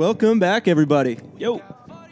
[0.00, 1.18] Welcome back, everybody.
[1.36, 1.60] Yo.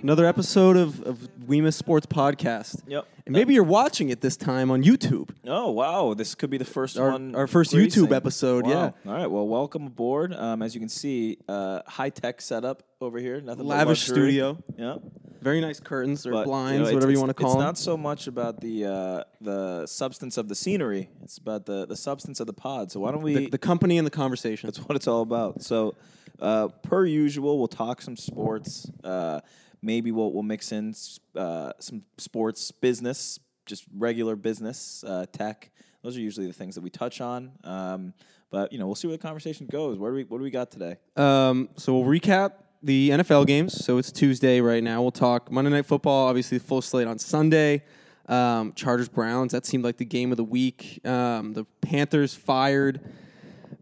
[0.02, 2.82] Another episode of, of We Miss Sports Podcast.
[2.86, 3.06] Yep.
[3.24, 5.30] And maybe you're watching it this time on YouTube.
[5.46, 7.34] Oh wow, this could be the first Our- one.
[7.34, 7.72] our first.
[7.72, 8.92] YouTube episode, Wow.
[9.06, 9.26] All right.
[9.26, 10.34] Well, welcome aboard.
[10.34, 13.40] Um, as you can see, uh, high tech setup over here.
[13.40, 14.32] Nothing but Lavish luxury.
[14.32, 14.62] studio.
[14.76, 14.96] Yeah.
[15.40, 17.56] Very nice curtains or But, blinds, know, it's- whatever you it's- want to call It's
[17.58, 17.64] them.
[17.64, 21.08] not so much about the uh, the substance of the scenery.
[21.22, 22.92] It's about the the substance of the pod.
[22.92, 23.34] So why don't we?
[23.34, 24.66] the, the company and the conversation.
[24.66, 25.62] That's what it's all about.
[25.62, 25.94] So,
[26.40, 28.90] uh, per usual, we'll talk some sports.
[29.02, 29.40] Uh,
[29.82, 30.94] maybe we'll we'll mix in
[31.36, 35.70] uh, some sports business, just regular business, uh, tech.
[36.02, 37.52] Those are usually the things that we touch on.
[37.64, 38.14] Um,
[38.50, 39.98] but you know, we'll see where the conversation goes.
[39.98, 40.96] What do we What do we got today?
[41.16, 42.52] Um, so we'll recap
[42.82, 43.84] the NFL games.
[43.84, 45.02] So it's Tuesday right now.
[45.02, 47.82] We'll talk Monday Night Football, obviously the full slate on Sunday.
[48.28, 51.00] Um, Chargers Browns, that seemed like the game of the week.
[51.06, 53.00] Um, the Panthers fired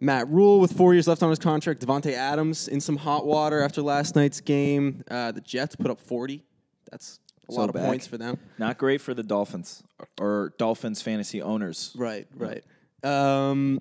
[0.01, 1.85] Matt Rhule with four years left on his contract.
[1.85, 5.03] Davante Adams in some hot water after last night's game.
[5.11, 6.45] Uh, the Jets put up 40.
[6.91, 7.87] That's a So lot of back.
[7.87, 8.39] points for them.
[8.59, 9.83] Not great for the Dolphins
[10.21, 11.93] or Dolphins fantasy owners.
[11.97, 12.63] Right, right.
[13.03, 13.81] Um,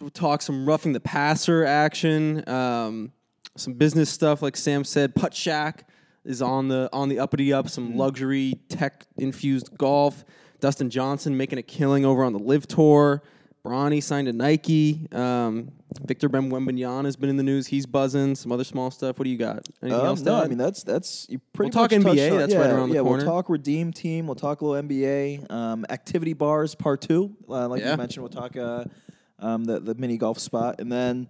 [0.00, 3.12] we'll talk some roughing the passer action, um,
[3.56, 5.14] some business stuff like Sam said.
[5.14, 5.80] Puttshack
[6.24, 7.68] is on the on the uppity up.
[7.68, 10.24] Some luxury tech infused golf.
[10.60, 13.22] Dustin Johnson making a killing over on the LIV Tour.
[13.66, 15.08] Bronny signed to Nike.
[15.12, 15.72] Um,
[16.04, 17.66] Victor Wembanyama has been in the news.
[17.66, 18.34] He's buzzing.
[18.34, 19.18] Some other small stuff.
[19.18, 19.66] What do you got?
[19.82, 20.20] Anything Um, else?
[20.20, 22.58] no, I mean that's that's you pretty We'll talk much touched NBA, on- that's yeah,
[22.60, 23.24] right around the yeah, corner.
[23.24, 24.26] We'll talk Redeem Team.
[24.26, 25.50] We'll talk a little NBA.
[25.50, 27.92] Um, activity bars part two, uh, like Yeah.
[27.92, 28.22] you mentioned.
[28.22, 28.84] We'll talk uh,
[29.38, 31.28] um, the the mini golf spot, and then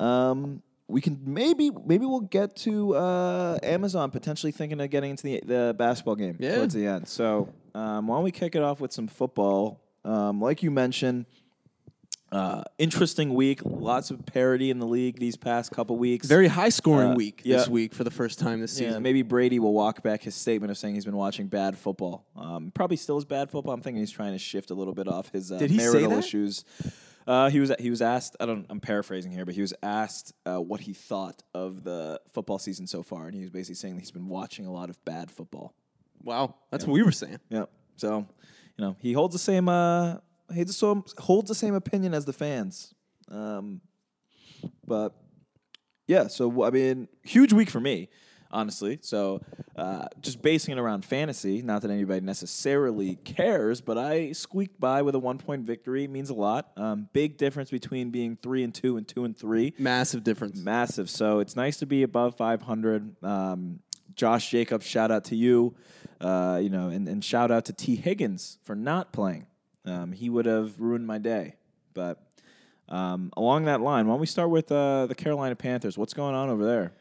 [0.00, 5.22] um, we can maybe maybe we'll get to uh, Amazon potentially thinking of getting into
[5.22, 6.56] the the basketball game Yeah.
[6.56, 7.06] towards the end.
[7.06, 9.80] So um, why don't we kick it off with some football?
[10.04, 11.26] Um, like you mentioned.
[12.32, 13.60] Uh, interesting week.
[13.64, 16.26] Lots of parity in the league these past couple weeks.
[16.28, 17.56] very high scoring Uh, week yeah.
[17.56, 19.02] this week for the first time this Yeah, season.
[19.02, 22.24] maybe Brady will walk back his statement of saying he's been watching bad football.
[22.36, 23.74] Um, probably still is bad football.
[23.74, 25.84] I'm thinking he's trying to shift a little bit off his uh, Did he say
[25.92, 26.64] marital issues.
[27.26, 28.34] Uh, he was he was asked.
[28.40, 28.64] I don't.
[28.70, 32.86] I'm paraphrasing here, but he was asked uh, what he thought of the football season
[32.86, 35.30] so far, and he was basically saying that he's been watching a lot of bad
[35.30, 35.74] football.
[36.22, 37.38] Wow, that's what we were saying.
[37.50, 37.66] Yeah.
[37.96, 38.26] So,
[38.78, 39.68] you know, he holds the same.
[40.54, 42.94] He just so holds the same opinion as the fans.
[43.30, 43.80] Um,
[44.86, 45.14] but
[46.06, 48.08] yeah, so I mean, huge week for me,
[48.50, 48.98] honestly.
[49.02, 49.40] So,
[49.76, 55.02] uh, just basing it around fantasy, not that anybody necessarily cares, but I squeaked by
[55.02, 56.04] with a one point victory.
[56.04, 56.72] It means a lot.
[56.76, 60.58] Um, big difference between being three and two and two and three Massive difference.
[60.58, 61.08] massive.
[61.08, 63.22] So it's nice to be above 500.
[63.24, 63.80] Um,
[64.16, 65.74] Josh Jacobs, shout out to you.
[66.20, 69.46] Uh, you know, and, and shout out to Tee Higgins for not playing.
[69.90, 71.56] Um, he would have ruined my day.
[71.94, 72.22] But
[72.88, 75.98] um, along that line, why don't we start with uh, the Carolina Panthers?
[75.98, 76.92] What's going on over there?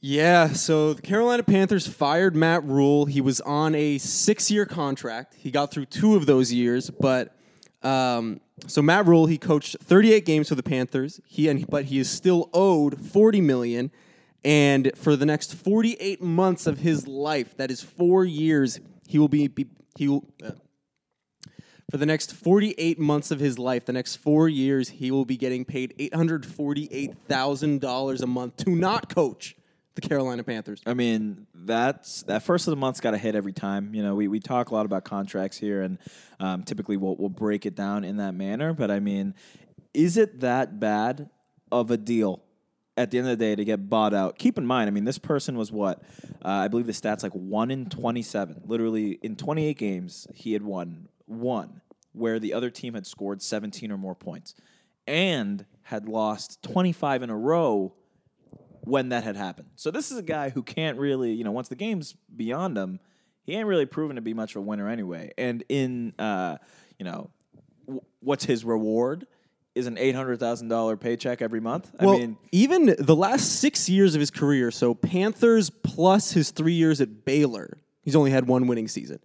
[0.00, 3.06] Yeah, so the Carolina Panthers fired Matt Rhule.
[3.06, 5.34] He was on a six-year contract.
[5.34, 7.36] He got through two of those years, but
[7.82, 11.20] um, so Matt Rhule he coached 38 games for the Panthers.
[11.24, 13.92] He and but he is still owed 40 million,
[14.44, 19.28] and for the next 48 months of his life, that is four years, he will
[19.28, 19.66] be, be
[19.96, 20.24] he will.
[20.44, 20.50] Uh,
[21.92, 25.36] for the next 48 months of his life, the next four years, he will be
[25.36, 29.54] getting paid $848,000 a month to not coach
[29.94, 30.80] the Carolina Panthers.
[30.86, 33.94] I mean, that's that first of the month's got to hit every time.
[33.94, 35.98] You know, we, we talk a lot about contracts here, and
[36.40, 38.72] um, typically we'll, we'll break it down in that manner.
[38.72, 39.34] But I mean,
[39.92, 41.28] is it that bad
[41.70, 42.42] of a deal
[42.96, 44.38] at the end of the day to get bought out?
[44.38, 46.02] Keep in mind, I mean, this person was what?
[46.42, 48.62] Uh, I believe the stats like one in 27.
[48.64, 51.80] Literally, in 28 games, he had won one,
[52.12, 54.54] where the other team had scored 17 or more points
[55.06, 57.94] and had lost 25 in a row
[58.84, 59.68] when that had happened.
[59.76, 63.00] So this is a guy who can't really, you know, once the game's beyond him,
[63.44, 65.32] he ain't really proven to be much of a winner anyway.
[65.36, 66.58] And in, uh,
[66.98, 67.30] you know,
[67.86, 69.26] w- what's his reward?
[69.74, 71.90] Is an eight hundred thousand dollar paycheck every month.
[71.98, 76.50] Well, I mean, even the last six years of his career, so Panthers plus his
[76.50, 79.18] three years at Baylor, he's only had one winning season.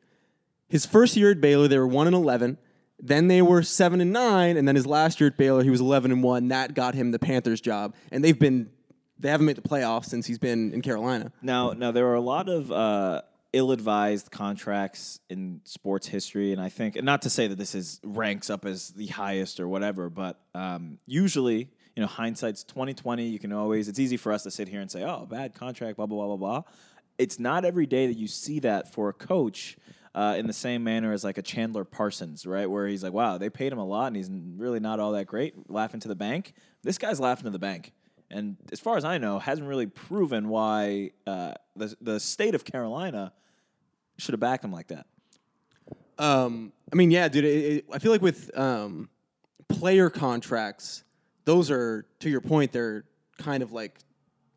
[0.68, 2.58] His first year at Baylor, they were one and eleven.
[3.00, 5.82] Then they were seven and nine, and then his last year at Baylor, he was
[5.82, 6.48] eleven and one.
[6.48, 8.72] That got him the Panthers job, and they've been
[9.20, 11.32] they haven't made the playoffs since he's been in Carolina.
[11.42, 13.22] Now, now there are a lot of uh,
[13.54, 18.00] ill-advised contracts in sports history, and I think, and not to say that this is
[18.04, 23.28] ranks up as the highest or whatever, but um, usually, you know, hindsight's twenty twenty.
[23.28, 23.88] You can always.
[23.88, 26.36] It's easy for us to sit here and say, "Oh, bad contract," blah blah blah
[26.36, 26.72] blah blah.
[27.18, 29.78] It's not every day that you see that for a coach.
[30.18, 32.68] Uh, in the same manner as like a Chandler Parsons, right?
[32.68, 35.28] Where he's like, wow, they paid him a lot and he's really not all that
[35.28, 36.54] great, laughing to the bank.
[36.82, 37.92] This guy's laughing to the bank.
[38.32, 42.66] and as far as I know, hasn't really proven why uh, the the state of
[42.66, 43.32] Carolina
[44.18, 45.06] should have backed him like that.
[46.18, 47.46] Um, I mean, yeah, dude.
[47.46, 49.10] It, it, I feel like with um,
[49.70, 51.04] player contracts,
[51.46, 52.72] those are to your point.
[52.72, 53.04] They're
[53.38, 54.00] kind of like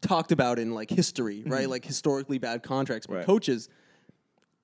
[0.00, 1.68] talked about in like history, right?
[1.68, 3.06] Like historically bad contracts.
[3.06, 3.26] But Right.
[3.26, 3.68] coaches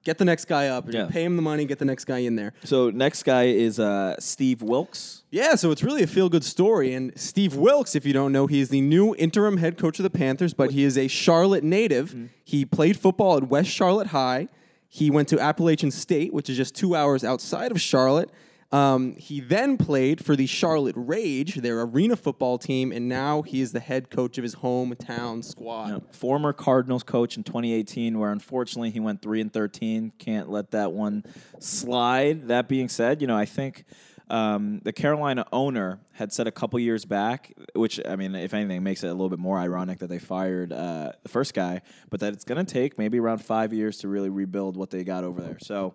[0.06, 1.06] get the next guy up, Yeah.
[1.10, 2.52] pay him the money, get the next guy in there.
[2.62, 5.24] So next guy is uh, Steve Wilks.
[5.32, 6.94] Yeah, so it's really a feel good story.
[6.94, 10.04] And Steve Wilks, if you don't know, he is the new interim head coach of
[10.04, 12.14] the Panthers, but he is a Charlotte native.
[12.44, 14.46] He played football at West Charlotte High.
[14.88, 18.30] He went to Appalachian State, which is just two hours outside of Charlotte.
[18.72, 23.60] Um, he then played for the Charlotte Rage, their arena football team, and now he
[23.60, 26.02] is the head coach of his hometown squad.
[26.14, 30.12] former Cardinals coach in 2018, where unfortunately he went three and 13.
[30.18, 31.24] Can't let that one
[31.60, 32.48] slide.
[32.48, 33.84] That being said, you know I think
[34.28, 38.82] um, the Carolina owner had said a couple years back, which I mean, if anything,
[38.82, 42.20] makes it a little bit more ironic that they fired uh, the first guy, but
[42.20, 45.24] that it's going to take maybe around five years to really rebuild what they got
[45.24, 45.58] over there.
[45.60, 45.94] So.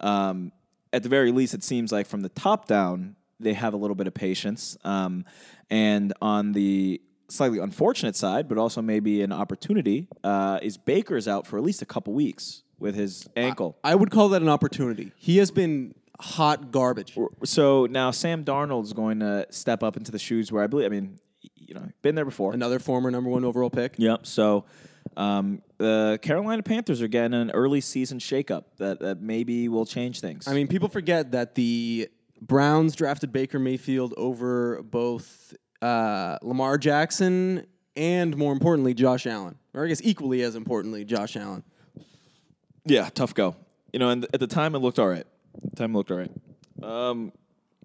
[0.00, 0.52] Um,
[0.92, 3.94] at the very least, it seems like from the top down, they have a little
[3.94, 4.76] bit of patience.
[4.84, 5.24] Um,
[5.70, 11.46] and on the slightly unfortunate side, but also maybe an opportunity, uh, is Baker's out
[11.46, 13.76] for at least a couple weeks with his ankle.
[13.84, 15.12] I would call that an opportunity.
[15.16, 17.16] He has been hot garbage.
[17.44, 20.88] So now Sam Darnold's going to step up into the shoes where I believe, I
[20.88, 21.18] mean,
[21.54, 22.54] you know, been there before.
[22.54, 23.94] Another former number one overall pick.
[23.98, 24.26] Yep.
[24.26, 24.64] So
[25.16, 30.20] um, the Carolina Panthers are getting an early season shakeup that, that maybe will change
[30.20, 30.46] things.
[30.46, 32.08] I mean, people forget that the
[32.40, 37.66] Browns drafted Baker Mayfield over both uh, Lamar Jackson
[37.96, 39.56] and, more importantly, Josh Allen.
[39.74, 41.62] Or I guess equally as importantly, Josh Allen.
[42.84, 43.56] yeah, tough go.
[43.92, 45.26] You know, and at the time it looked all right.
[45.64, 46.30] At the time it looked all right.
[46.82, 47.32] Um,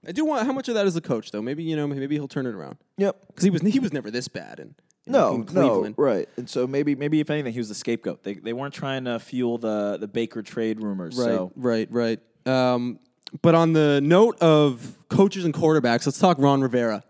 [0.08, 1.42] I do want how much of that is the coach though?
[1.42, 3.18] Maybe you know, maybe he'll turn it around yep.
[3.28, 4.76] because he was he was never this bad in,
[5.06, 6.30] No, no, right.
[6.38, 8.24] And so maybe, maybe if anything, he was the scapegoat.
[8.24, 11.18] They, they weren't trying to fuel the the Baker trade rumors.
[11.18, 12.20] Right, So right, right.
[12.46, 13.00] Um,
[13.42, 17.04] but on the note of coaches and quarterbacks, let's talk Ron Rivera.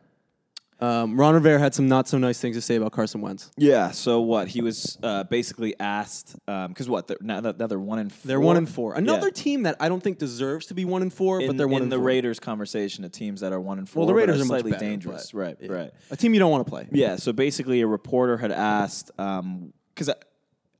[0.80, 3.52] Um, Ron Rivera had some not so nice things to say about Carson Wentz.
[3.58, 3.92] yeah.
[3.92, 4.48] So what?
[4.50, 7.08] He was uh, basically asked because what?
[7.08, 8.28] They're, now, now they're one and four.
[8.28, 8.96] They're one and four.
[8.96, 9.34] Another Yeah.
[9.34, 11.82] team that I don't think deserves to be one and four, in, but they're one
[11.84, 12.06] in the four.
[12.06, 14.02] Raiders conversation of teams that are one and four.
[14.02, 15.34] Well, the Raiders are are slightly better, dangerous.
[15.34, 15.72] Right, yeah.
[15.72, 15.92] right.
[16.12, 16.88] A team you don't want to play.
[16.92, 17.16] Yeah.
[17.16, 20.16] So basically, a reporter had asked because I,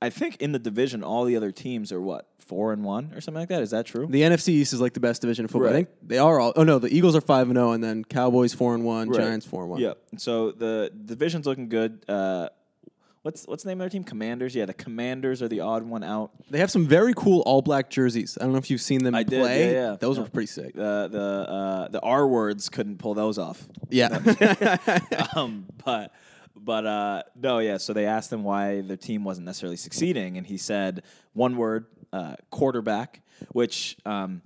[0.04, 3.22] I think in the division, all the other teams are what four and one or
[3.22, 3.64] something like that.
[3.64, 4.06] Is that true?
[4.06, 5.70] The NFC East is like the best division of football.
[5.70, 6.52] I think they are all.
[6.58, 9.22] Oh no, the Eagles are five and zero, and then Cowboys four and one, Right.
[9.22, 9.80] Giants four and one.
[9.80, 9.94] Yeah.
[10.18, 12.04] So the division's looking good.
[12.10, 12.50] Uh,
[13.22, 14.04] what's what's the name of their team?
[14.04, 14.54] Commanders.
[14.54, 16.32] Yeah, the Commanders are the odd one out.
[16.50, 18.38] They have some very cool all black jerseys.
[18.38, 19.96] I don't know if you've seen them I did, yeah, yeah.
[19.98, 20.74] Those were pretty sick.
[20.76, 23.66] The the uh, the R words couldn't pull those off.
[23.90, 24.20] Yeah.
[25.36, 26.12] um, but
[26.56, 27.78] but uh, no, yeah.
[27.78, 31.04] So they asked him why their team wasn't necessarily succeeding, and he said
[31.34, 33.22] one word: uh, quarterback,
[33.52, 33.98] which.
[34.06, 34.42] Um,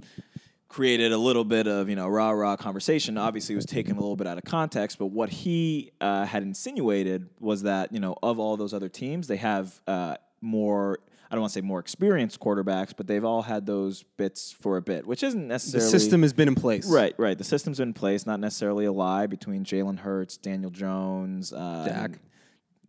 [0.70, 3.18] created a little bit of you know rah rah conversation.
[3.18, 7.28] Obviously, was taken a little bit out of context, but what he uh, had insinuated
[7.40, 11.00] was that you know of all those other teams, they have uh, more.
[11.30, 14.78] I don't want to say more experienced quarterbacks, but they've all had those bits for
[14.78, 16.90] a bit, which isn't necessarily the system has been in place.
[16.90, 17.38] Right, right.
[17.38, 22.20] The system's in place, not necessarily a lie between Jalen Hurts, Daniel Jones, uh, Dak.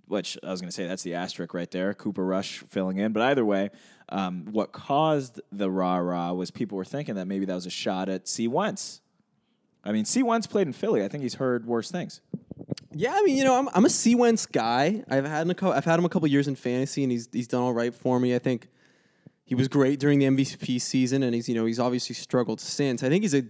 [0.06, 1.94] which I was going to say that's the asterisk right there.
[1.94, 3.70] Cooper Rush filling in, but either way,
[4.08, 7.70] um, what caused the rah rah was people were thinking that maybe that was a
[7.70, 9.00] shot at C Wentz.
[9.84, 11.02] I mean, C Wentz played in Philly.
[11.04, 12.20] I think he's heard worse things.
[12.98, 15.04] Yeah, I mean, you know, I'm, I'm a C Wentz guy.
[15.08, 17.46] I've had a couple, I've had him a couple years in fantasy, and he's he's
[17.46, 18.34] done all right for me.
[18.34, 18.66] I think
[19.44, 23.04] he was great during the MVP season, and he's you know he's obviously struggled since.
[23.04, 23.44] I think he's a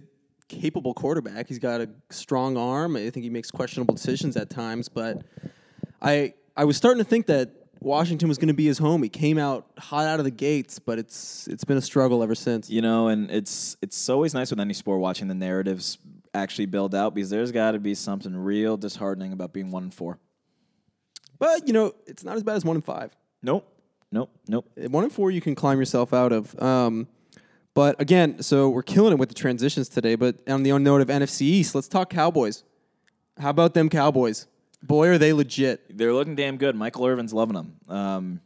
[0.49, 1.47] capable quarterback.
[1.47, 2.95] He's got a strong arm.
[2.95, 5.23] I think he makes questionable decisions at times, but
[5.99, 9.01] I I was starting to think that Washington was going to be his home.
[9.01, 12.35] He came out hot out of the gates, but it's it's been a struggle ever
[12.35, 12.69] since.
[12.69, 15.97] You know, and it's it's always nice with any sport watching the narratives
[16.33, 19.93] actually build out because there's got to be something real disheartening about being one and
[19.93, 20.19] four.
[21.37, 23.15] But you know, it's not as bad as one and five.
[23.41, 23.67] Nope,
[24.11, 24.69] nope, nope.
[24.75, 26.59] One and four, you can climb yourself out of.
[26.61, 27.07] Um,
[27.73, 30.15] but again, so we're killing it with the transitions today.
[30.15, 32.63] But on the note of NFC East, let's talk Cowboys.
[33.37, 34.47] How about them Cowboys?
[34.83, 35.97] Boy, are they legit.
[35.97, 36.75] They're looking damn good.
[36.75, 37.75] Michael Irvin's loving them.
[37.87, 38.41] Um,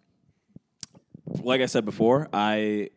[1.25, 2.89] like I said before, I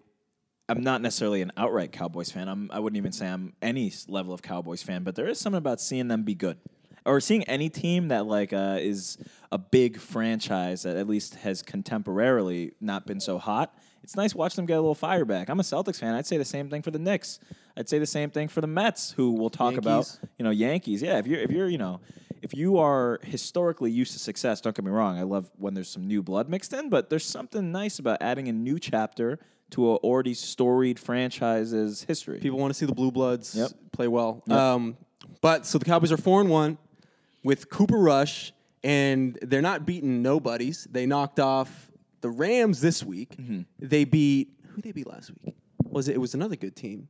[0.69, 2.49] I'm not necessarily an outright Cowboys fan.
[2.49, 5.59] I'm I wouldn't even say I'm any level of Cowboys fan, but there is something
[5.59, 6.59] about seeing them be good,
[7.05, 9.19] or seeing any team that like uh, is
[9.53, 14.55] a big franchise that at least has contemporarily not been so hot it's nice watching
[14.55, 15.49] them get a little fire back.
[15.49, 16.15] I'm a Celtics fan.
[16.15, 17.41] I'd say the same thing for the Knicks.
[17.77, 20.17] I'd say the same thing for the Mets, who we'll talk about.
[20.39, 21.03] You know, Yankees.
[21.03, 21.99] Yeah, if you're if you're you know
[22.47, 25.19] if you are historically used to success, don't get me wrong.
[25.19, 28.47] I love when there's some new blood mixed in, but there's something nice about adding
[28.47, 32.39] a new chapter to a already storied franchise's history.
[32.39, 33.71] People want to see the Blue Bloods Yep.
[33.91, 34.45] play well.
[34.49, 34.97] Um,
[35.41, 36.79] but so the Cowboys are four and one
[37.43, 38.53] with Cooper Rush,
[38.85, 40.87] and they're not beating nobodies.
[40.89, 43.37] They knocked off the Rams this week.
[43.37, 43.63] Mm-hmm.
[43.81, 45.57] They beat who they beat last week?
[45.83, 46.15] Was it?
[46.15, 47.09] It was another good team.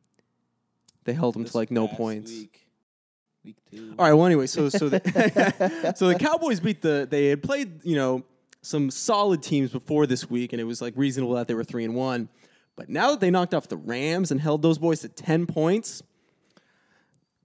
[1.04, 2.30] They held them to like no points.
[2.30, 2.65] Week,
[3.46, 3.94] week two.
[3.98, 4.12] All right.
[4.12, 7.06] Well, anyway, so so the, so the Cowboys beat the.
[7.10, 8.22] They had played you know
[8.62, 11.84] some solid teams before this week, and it was like reasonable that they were three
[11.84, 12.28] and one.
[12.74, 16.02] But now that they knocked off the Rams and held those boys to ten points,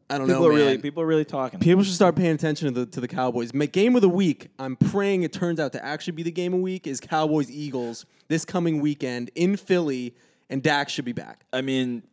[0.09, 0.47] I don't People know.
[0.49, 1.59] are really people are really talking.
[1.61, 3.53] People should start paying attention to the to the Cowboys.
[3.53, 4.49] Ma- Game of the week.
[4.59, 7.49] I'm praying it turns out to actually be the game of the week is Cowboys
[7.49, 10.13] Eagles this coming weekend in Philly,
[10.49, 11.45] and Dak should be back.
[11.53, 12.03] I mean,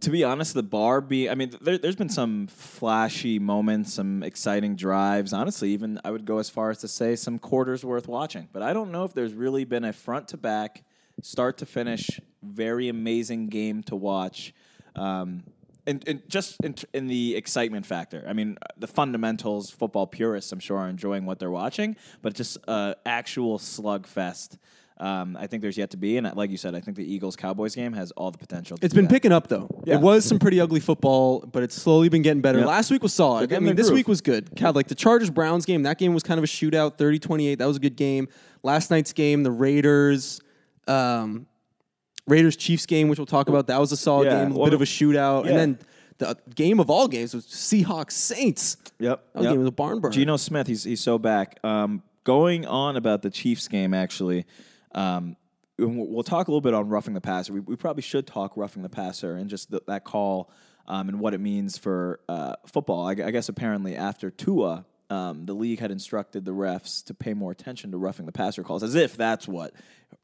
[0.00, 1.28] to be honest, the bar be.
[1.30, 5.32] I mean, there, there's been some flashy moments, some exciting drives.
[5.32, 8.48] Honestly, even I would go as far as to say some quarters worth watching.
[8.52, 10.84] But I don't know if there's really been a front to back,
[11.22, 14.52] start to finish, very amazing game to watch.
[14.94, 15.44] Um,
[15.86, 18.24] and, and just in, in the excitement factor.
[18.28, 22.58] I mean, the fundamentals, football purists, I'm sure, are enjoying what they're watching, but just
[22.66, 24.58] uh, actual slugfest.
[24.98, 27.36] Um, I think there's yet to be, and like you said, I think the Eagles
[27.36, 28.78] Cowboys game has all the potential.
[28.80, 29.10] It's been that.
[29.10, 29.68] picking up though.
[29.84, 29.96] Yeah.
[29.96, 32.60] It was some pretty ugly football, but it's slowly been getting better.
[32.60, 32.66] Yep.
[32.68, 33.52] Last week was solid.
[33.52, 33.96] I mean, this groove.
[33.96, 34.54] week was good.
[34.56, 37.58] God, like the Chargers Browns game, that game was kind of a shootout, 30-28.
[37.58, 38.28] That was a good game.
[38.62, 40.40] Last night's game, the Raiders
[40.86, 41.46] um,
[42.26, 44.64] Raiders Chiefs game, which we'll talk about, that was a solid Yeah, game, a well,
[44.66, 45.44] bit of a shootout.
[45.44, 45.50] yeah.
[45.50, 45.78] And then
[46.18, 48.76] the game of all games was Seahawks Saints.
[48.98, 49.22] Yep.
[49.34, 49.52] That yep.
[49.52, 50.12] game was a barn burner.
[50.12, 51.58] Geno Smith, he's he's so back.
[51.62, 54.44] Um, going on about the Chiefs game, actually,
[54.96, 55.36] um,
[55.78, 57.52] we'll talk a little bit on roughing the passer.
[57.52, 60.50] We, we probably should talk roughing the passer and just th- that call
[60.88, 63.06] um, and what it means for uh, football.
[63.06, 67.34] I, I guess apparently after Tua, um, the league had instructed the refs to pay
[67.34, 69.72] more attention to roughing the passer calls, as if that's what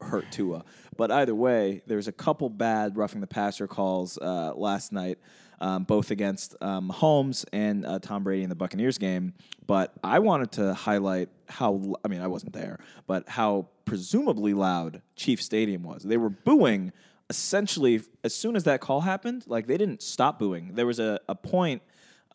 [0.01, 0.65] hurt Tua.
[0.97, 5.19] But either way, there's a couple bad roughing the passer calls uh, last night
[5.61, 9.33] um, both against um, Holmes and uh, Tom Brady in the Buccaneers game.
[9.65, 15.01] But I wanted to highlight how, I mean, I wasn't there, but how presumably loud
[15.15, 16.03] Chief Stadium was.
[16.03, 16.91] They were booing
[17.29, 19.43] essentially as soon as that call happened.
[19.47, 20.75] Like they didn't stop booing.
[20.75, 21.81] There was a, a point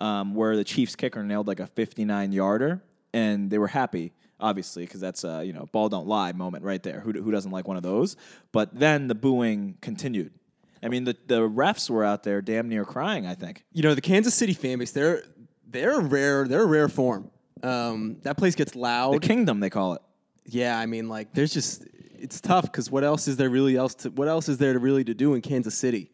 [0.00, 2.82] um, where the Chiefs kicker nailed like a 59 yarder,
[3.12, 4.12] and they were happy.
[4.40, 7.00] Obviously, because that's a you know ball don't lie moment right there.
[7.00, 8.16] Who, who doesn't like one of those?
[8.52, 10.32] But then the booing continued.
[10.82, 13.26] I mean, the, the refs were out there damn near crying.
[13.26, 13.64] I think.
[13.72, 14.92] you know the Kansas City fan base.
[14.92, 15.22] They're
[15.68, 16.46] they're rare.
[16.48, 17.30] They're a rare form.
[17.62, 19.08] Um, that place gets loud.
[19.08, 19.22] The loud.
[19.22, 20.02] kingdom, they call it.
[20.46, 21.84] yeah, I mean, like, there's just
[22.20, 24.78] it's tough because what else is there really else to what else is there to
[24.78, 26.10] really to do in Kansas City?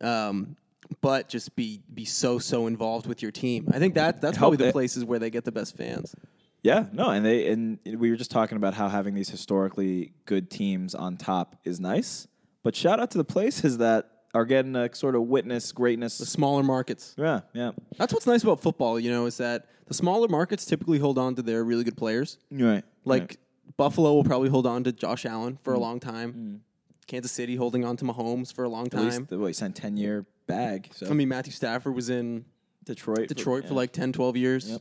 [0.00, 0.56] Um,
[1.02, 3.68] but just be be so so involved with your team.
[3.72, 6.14] I think that that's Help probably the it- places where they get the best fans.
[6.62, 10.50] Yeah, no, and they and we were just talking about how having these historically good
[10.50, 12.26] teams on top is nice.
[12.62, 16.18] But shout out to the places that are getting to sort of witness greatness.
[16.18, 17.14] The smaller markets.
[17.16, 19.00] Yeah, yeah, That's what's nice about football.
[19.00, 22.38] You know, is that the smaller markets typically hold on to their really good players.
[22.50, 22.84] right.
[23.04, 23.36] Like right.
[23.76, 26.62] Buffalo will probably hold on to Josh Allen for a long time.
[27.06, 29.04] Kansas City holding on to Mahomes for a long at time.
[29.04, 30.90] least the, what, he signed ten year bag.
[30.94, 32.44] So I mean, Matthew Stafford was in
[32.84, 33.76] Detroit, Detroit for yeah.
[33.76, 34.70] like 10, 12 years.
[34.70, 34.80] Yep.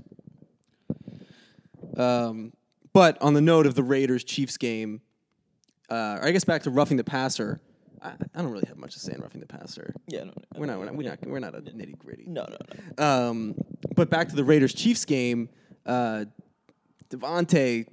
[1.99, 2.53] Um,
[2.93, 5.01] but on the note of the Raiders Chiefs game,
[5.89, 7.59] uh, I guess back to roughing the passer.
[8.01, 9.95] I, I don't really have much to say on roughing the passer.
[10.07, 12.25] yeah, no, We're not, we're not, we're not, we're not a nitty gritty.
[12.27, 12.57] no, no,
[12.97, 13.03] no.
[13.03, 13.55] Um,
[13.95, 15.49] but back to the Raiders Chiefs game,
[15.85, 16.25] uh,
[17.09, 17.87] Davante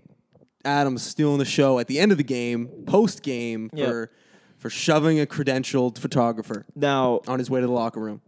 [0.65, 3.89] Adams stealing the show at the end of the game, post game Yep.
[3.89, 4.11] for
[4.59, 8.23] for shoving a credentialed photographer Now on his way to the locker room.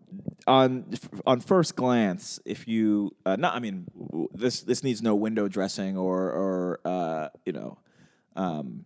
[0.46, 0.84] on
[1.26, 3.86] on first glance, if you uh, not, I mean,
[4.34, 7.78] this this needs no window dressing or or uh, you know,
[8.36, 8.84] um,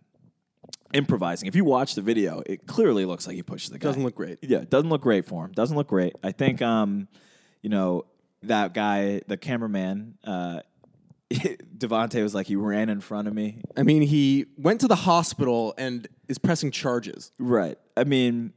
[0.93, 1.47] improvising.
[1.47, 3.89] If you watch the video, it clearly looks like he pushes the guy.
[3.89, 4.39] Doesn't look great.
[4.41, 5.51] Yeah, it doesn't look great for him.
[5.51, 6.13] Doesn't look great.
[6.23, 7.07] I think, um,
[7.61, 8.05] you know,
[8.43, 10.61] that guy, the cameraman, uh,
[11.31, 13.61] Davante was like, he ran in front of me.
[13.77, 17.77] I mean, he went to the hospital and is pressing charges, Right.
[17.95, 18.53] I mean,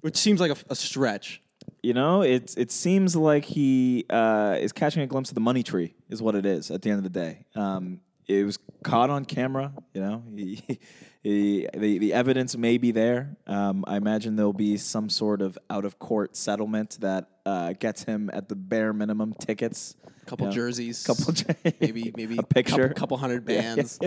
[0.00, 1.42] which seems like a, a stretch.
[1.82, 5.62] You know, it's it seems like he uh, is catching a glimpse of the money
[5.62, 7.44] tree, is what it is at the end of the day.
[7.54, 9.72] Um, it was caught on camera.
[9.94, 10.62] You know, he,
[11.22, 13.36] he, the the evidence may be there.
[13.46, 18.04] Um, I imagine there'll be some sort of out of court settlement that uh, gets
[18.04, 19.96] him at the bare minimum tickets.
[20.22, 21.34] a Couple you know, jerseys, couple,
[21.80, 23.98] maybe maybe a picture, couple, couple hundred bands.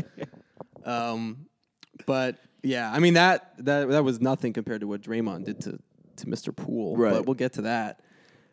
[0.86, 1.46] um,
[2.06, 5.80] But yeah, I mean that that that was nothing compared to what Draymond did to
[6.18, 6.56] to Mr.
[6.56, 6.98] Poole.
[6.98, 7.14] Right.
[7.14, 8.02] But we'll get to that.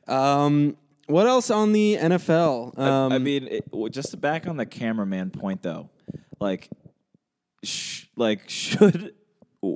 [0.06, 2.78] Um, what else on the NFL?
[2.78, 5.90] Um, I mean, it, just to back on the cameraman point though,
[6.40, 6.68] like,
[7.64, 9.14] sh- like should
[9.62, 9.68] uh,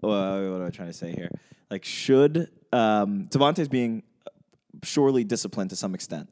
[0.00, 1.30] what am I trying to say here?
[1.70, 4.02] Like, should um, Davante's being
[4.82, 6.30] surely disciplined to some extent,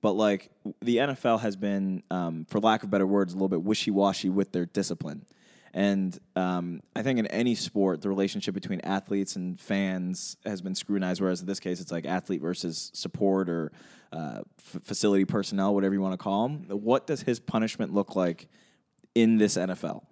[0.00, 3.62] but like the NFL has been, um, for lack of better words, a little bit
[3.62, 5.26] wishy washy with their discipline.
[5.72, 10.74] And um, I think in any sport, the relationship between athletes and fans has been
[10.74, 11.20] scrutinized.
[11.20, 13.70] Whereas in this case, it's like athlete versus support or
[14.12, 16.64] uh, f- facility personnel, whatever you want to call them.
[16.68, 18.48] What does his punishment look like
[19.14, 20.02] in this NFL?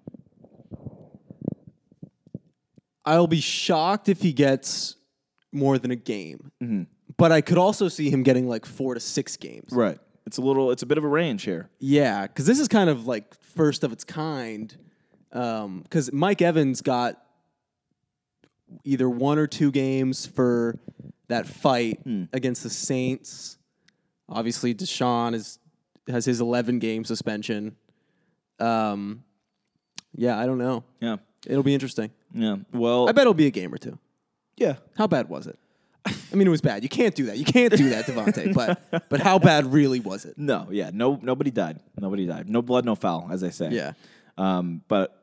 [3.04, 4.96] I'll be shocked if he gets
[5.50, 6.52] more than a game.
[6.62, 6.82] Mm-hmm.
[7.16, 9.72] But I could also see him getting like four to six games.
[9.72, 9.98] Right.
[10.26, 10.70] It's a little.
[10.70, 11.70] It's a bit of a range here.
[11.78, 14.76] Yeah, because this is kind of like first of its kind.
[15.30, 17.22] Because Mike Evans got
[18.84, 20.78] either one or two games for
[21.28, 22.00] that fight
[22.32, 23.58] against the Saints.
[24.28, 25.58] Obviously, Deshaun is
[26.08, 27.76] has his 11 game suspension.
[28.58, 29.24] Um,
[30.14, 30.84] yeah, I don't know.
[31.00, 31.16] Yeah.
[31.46, 32.10] It'll be interesting.
[32.34, 32.56] Yeah.
[32.72, 33.08] Well.
[33.08, 33.98] I bet it'll be a game or two.
[34.56, 34.76] yeah.
[34.96, 35.58] How bad was it?
[36.06, 36.82] I mean, it was bad.
[36.82, 37.36] You can't do that.
[37.36, 38.54] You can't do that, Davante.
[38.90, 40.38] but but how bad really was it?
[40.38, 40.66] No.
[40.70, 40.90] Yeah.
[40.92, 41.18] No.
[41.22, 41.80] Nobody died.
[41.98, 42.48] Nobody died.
[42.48, 43.70] No blood, no foul, as they say.
[43.70, 43.92] Yeah.
[44.38, 44.82] Um.
[44.88, 45.14] But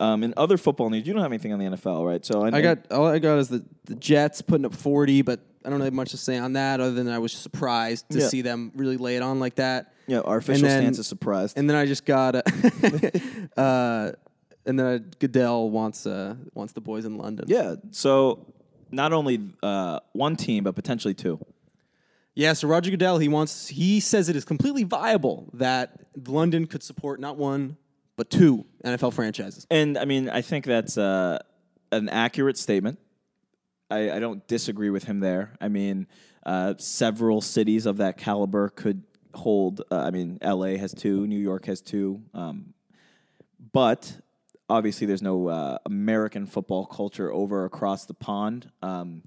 [0.00, 2.24] um, in other football news, you don't have anything on the NFL, right?
[2.24, 5.70] So I got all I got is the, the Jets putting up 40, but I
[5.70, 8.28] don't have much to say on that other than I was surprised to Yeah.
[8.28, 9.92] see them really lay it on like that.
[10.06, 10.20] Yeah.
[10.20, 11.56] Our official then- stance is surprised.
[11.56, 12.42] And then I just got uh,
[13.56, 14.12] uh
[14.66, 17.46] and then uh, Goodell wants uh wants the boys in London.
[17.48, 17.76] yeah.
[17.90, 18.46] So
[18.90, 21.38] not only uh, one team, but potentially two.
[22.36, 26.82] Yeah, so Roger Goodell, he wants he says it is completely viable that London could
[26.82, 27.76] support not one
[28.16, 29.66] but two NFL franchises.
[29.70, 31.38] And I mean, I think that's uh,
[31.92, 32.98] an accurate statement.
[33.90, 35.52] I, I don't disagree with him there.
[35.60, 36.06] I mean,
[36.44, 39.02] uh, several cities of that caliber could
[39.34, 39.82] hold.
[39.90, 42.74] Uh, I mean, LA has two, New York has two, um,
[43.72, 44.20] but
[44.68, 48.70] obviously, there's no uh, American football culture over across the pond.
[48.82, 49.22] Um,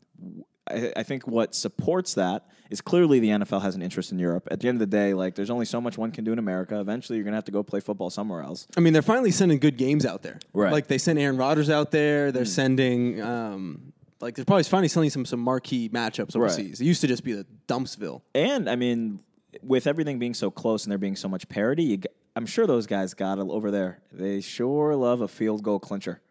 [0.72, 4.48] I, I think what supports that is clearly the NFL has an interest in Europe.
[4.52, 6.40] At the end of the day, like there's only so much one can do in
[6.40, 6.80] America.
[6.80, 8.68] Eventually, you're gonna have to go play football somewhere else.
[8.76, 10.40] I mean, they're finally sending good games out there.
[10.54, 10.72] Right.
[10.72, 12.32] Like they sent Aaron Rodgers out there.
[12.32, 16.82] They're sending um like they're probably finally sending some some marquee matchups overseas.
[16.82, 18.22] It used to just be the Dumpsville.
[18.36, 19.20] And I mean,
[19.62, 22.68] with everything being so close and there being so much parity, you, g- I'm sure
[22.68, 24.00] those guys got it over there.
[24.12, 26.22] They sure love a field goal clincher.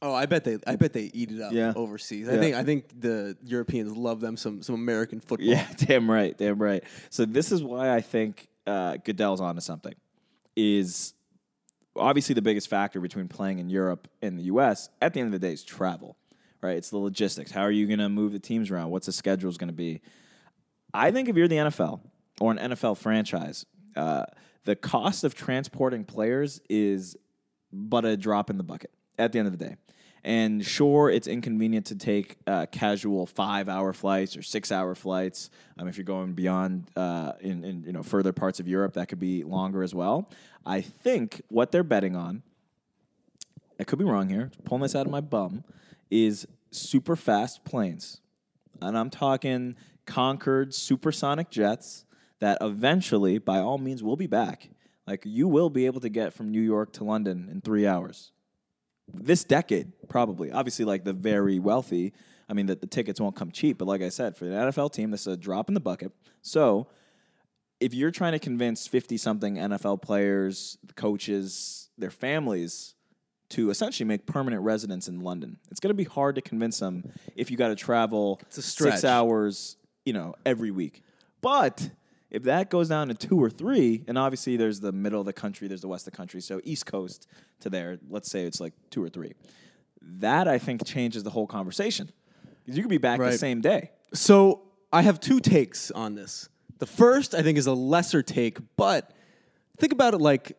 [0.00, 1.72] Oh, I bet they I bet they eat it up Yeah.
[1.74, 2.28] overseas.
[2.28, 2.40] I Yeah.
[2.40, 5.46] think I think the Europeans love them some some American football.
[5.48, 6.84] Yeah, damn right, damn right.
[7.10, 9.94] So this is why I think uh, Goodell's onto something.
[10.56, 11.14] Is
[11.96, 14.88] obviously the biggest factor between playing in Europe and the U.S.
[15.00, 16.16] At the end of the day, is travel.
[16.60, 17.52] Right, it's the logistics.
[17.52, 18.90] How are you going to move the teams around?
[18.90, 20.00] What's the schedule going to be?
[20.92, 22.00] I think if you're the NFL
[22.40, 24.24] or an NFL franchise, uh,
[24.64, 27.16] the cost of transporting players is
[27.72, 29.76] but a drop in the bucket at the end of the day.
[30.24, 35.48] And sure, it's inconvenient to take uh, casual five-hour flights or six-hour flights.
[35.78, 39.08] Um, if you're going beyond uh, in, in you know further parts of Europe, that
[39.08, 40.28] could be longer as well.
[40.66, 42.42] I think what they're betting on,
[43.78, 45.64] I could be wrong here, pulling this out of my bum,
[46.10, 48.20] is super fast planes.
[48.82, 52.04] And I'm talking Concorde supersonic jets
[52.40, 54.70] that eventually, by all means, will be back.
[55.06, 58.32] Like you will be able to get from New York to London in three hours.
[59.12, 60.52] This decade, probably.
[60.52, 62.12] Obviously, like the very wealthy.
[62.48, 64.92] I mean, that the tickets won't come cheap, but like I said, for the NFL
[64.92, 66.12] team, this is a drop in the bucket.
[66.40, 66.86] So,
[67.78, 72.94] if you're trying to convince 50 something NFL players, coaches, their families
[73.50, 77.12] to essentially make permanent residence in London, it's going to be hard to convince them
[77.36, 81.02] if you got to travel six hours, you know, every week.
[81.40, 81.90] But
[82.30, 85.32] if that goes down to two or three, and obviously there's the middle of the
[85.32, 87.26] country, there's the west of the country, so East Coast
[87.60, 89.32] to there, let's say it's like two or three.
[90.02, 92.10] That I think changes the whole conversation.
[92.66, 93.90] You could be back the same day.
[94.14, 94.62] So
[94.92, 96.48] I have two takes on this.
[96.78, 99.10] The first, I think, is a lesser take, but
[99.78, 100.56] think about it like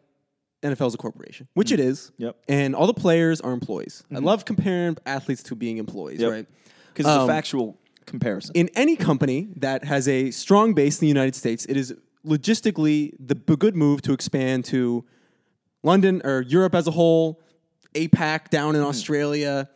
[0.62, 2.12] NFL is a corporation, which it is.
[2.18, 2.36] Yep.
[2.50, 4.04] And all the players are employees.
[4.14, 6.32] I love comparing athletes to being employees, Yep.
[6.32, 6.46] right?
[6.94, 7.78] Because it's a Um, factual
[8.10, 8.52] comparison.
[8.56, 11.94] in any company that has a strong base in the United States, it is
[12.26, 15.06] logistically the b- good move to expand to
[15.84, 17.42] London or Europe as a whole,
[17.94, 19.70] APAC down in Australia,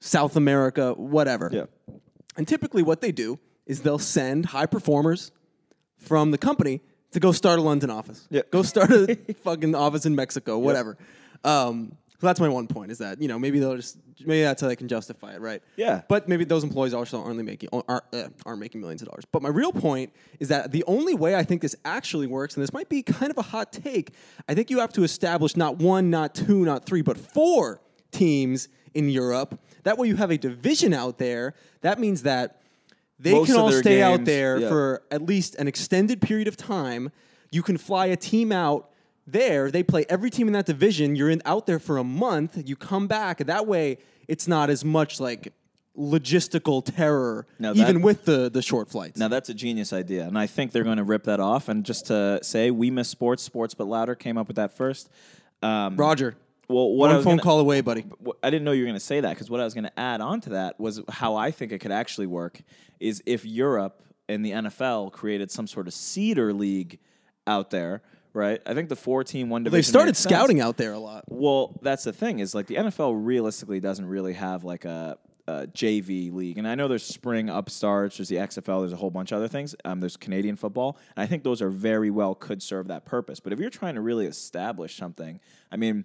[0.00, 1.50] South America, whatever.
[1.52, 1.64] yeah.
[2.36, 5.32] And typically, what they do is they'll send high performers
[5.98, 6.80] from the company
[7.12, 8.26] to go start a London office.
[8.30, 8.42] Yeah.
[8.50, 10.96] Go start a fucking office in Mexico, whatever.
[11.44, 14.62] Um, So that's my one point is that you know maybe they'll just maybe that's
[14.62, 15.60] how they can justify it, right?
[15.74, 16.02] Yeah.
[16.06, 19.24] But maybe those employees also aren't only making aren't, uh, aren't making millions of dollars.
[19.24, 22.62] But my real point is that the only way I think this actually works, and
[22.62, 24.12] this might be kind of a hot take,
[24.48, 27.82] I think you have to establish not one, not two, not three, but four
[28.12, 29.58] teams in Europe.
[29.82, 31.54] That way you have a division out there.
[31.80, 32.62] That means that
[33.18, 34.68] they Most can all stay out there yeah.
[34.68, 37.10] for at least an extended period of time.
[37.50, 38.91] You can fly a team out
[39.26, 39.70] there.
[39.70, 41.16] They play every team in that division.
[41.16, 42.62] You're in out there for a month.
[42.68, 43.38] You come back.
[43.38, 45.52] That way, it's not as much like
[45.96, 49.18] logistical terror, that- even with the the short flights.
[49.18, 51.68] Now that's a genius idea, and I think they're going to rip that off.
[51.68, 55.10] And just to say, we miss sports, sports but louder came up with that first.
[55.62, 56.34] Um, Roger,
[56.68, 58.04] well, what one phone gonna- call away, buddy.
[58.42, 59.98] I didn't know you were going to say that because what I was going to
[60.00, 62.62] add on to that was how I think it could actually work
[62.98, 66.98] is if Europe and the NFL created some sort of cedar league
[67.46, 68.00] out there,
[68.34, 68.60] right?
[68.66, 69.78] I think the four team one division.
[69.78, 70.34] They've started makes sense.
[70.34, 71.24] scouting out there a lot.
[71.28, 75.66] Well, that's the thing is like the NFL realistically doesn't really have like a, a
[75.66, 79.32] JV league, and I know there's spring upstarts, there's the XFL, there's a whole bunch
[79.32, 79.74] of other things.
[79.84, 83.40] Um, there's Canadian football, and I think those are very well could serve that purpose.
[83.40, 85.40] But if you're trying to really establish something,
[85.70, 86.04] I mean,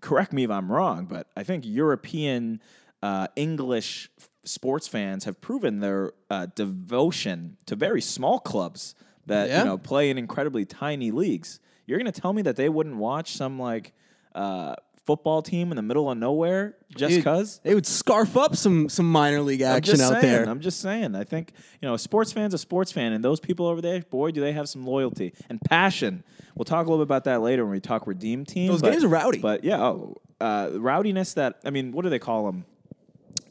[0.00, 2.60] correct me if I'm wrong, but I think European
[3.02, 4.10] uh, English
[4.44, 8.94] sports fans have proven their uh, devotion to very small clubs
[9.28, 9.60] that Yeah.
[9.60, 11.60] you know play in incredibly tiny leagues.
[11.86, 13.92] You're going to tell me that they wouldn't watch some like
[14.34, 14.74] uh,
[15.06, 17.60] football team in the middle of nowhere just because?
[17.64, 20.48] They would scarf up some some minor league action out saying, there.
[20.48, 21.14] I'm just saying.
[21.14, 24.02] I think you know, a sports fan's a sports fan, and those people over there,
[24.02, 26.24] boy, do they have some loyalty and passion.
[26.54, 28.68] We'll talk a little bit about that later when we talk redeem team.
[28.70, 29.38] Those but- games are rowdy.
[29.38, 31.34] but yeah, oh, uh, rowdiness.
[31.34, 32.64] That I mean, what do they call them?